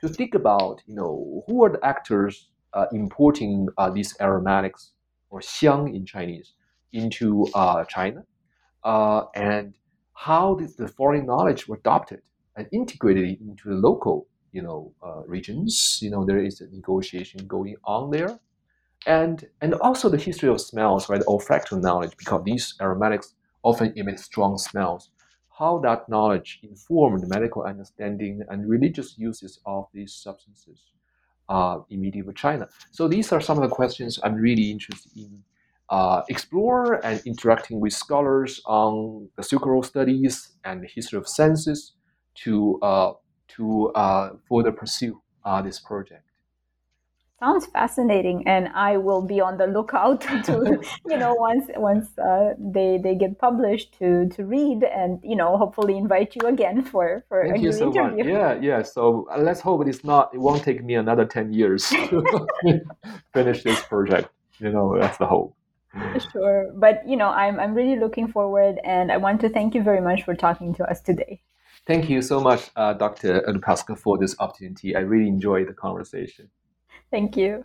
[0.01, 4.91] To think about, you know, who are the actors uh, importing uh, these aromatics
[5.29, 6.53] or xiang in Chinese
[6.91, 8.23] into uh, China,
[8.83, 9.75] uh, and
[10.13, 12.21] how did the foreign knowledge were adopted
[12.55, 15.99] and integrated into the local, you know, uh, regions.
[16.01, 18.39] You know, there is a negotiation going on there,
[19.05, 21.21] and and also the history of smells, right?
[21.27, 25.09] Olfactory knowledge, because these aromatics often emit strong smells.
[25.59, 30.79] How that knowledge informed medical understanding and religious uses of these substances
[31.47, 32.67] uh, in medieval China.
[32.91, 35.43] So these are some of the questions I'm really interested in
[35.89, 41.93] uh, explore and interacting with scholars on the Road studies and the history of senses
[42.35, 43.13] to uh,
[43.49, 46.23] to uh, further pursue uh, this project.
[47.43, 50.79] Sounds fascinating, and I will be on the lookout to
[51.09, 55.57] you know once once uh, they they get published to to read and you know
[55.57, 58.23] hopefully invite you again for for Thank a you new so interview.
[58.23, 58.33] Much.
[58.33, 58.81] Yeah, yeah.
[58.81, 60.33] So uh, let's hope it's not.
[60.33, 62.23] It won't take me another ten years to
[63.33, 64.29] finish this project.
[64.59, 65.53] You know, that's the hope.
[66.31, 69.83] Sure, but you know, I'm I'm really looking forward, and I want to thank you
[69.83, 71.41] very much for talking to us today.
[71.85, 73.41] Thank you so much, uh, Dr.
[73.49, 74.95] Lupashko, for this opportunity.
[74.95, 76.47] I really enjoyed the conversation.
[77.13, 77.63] Thank you.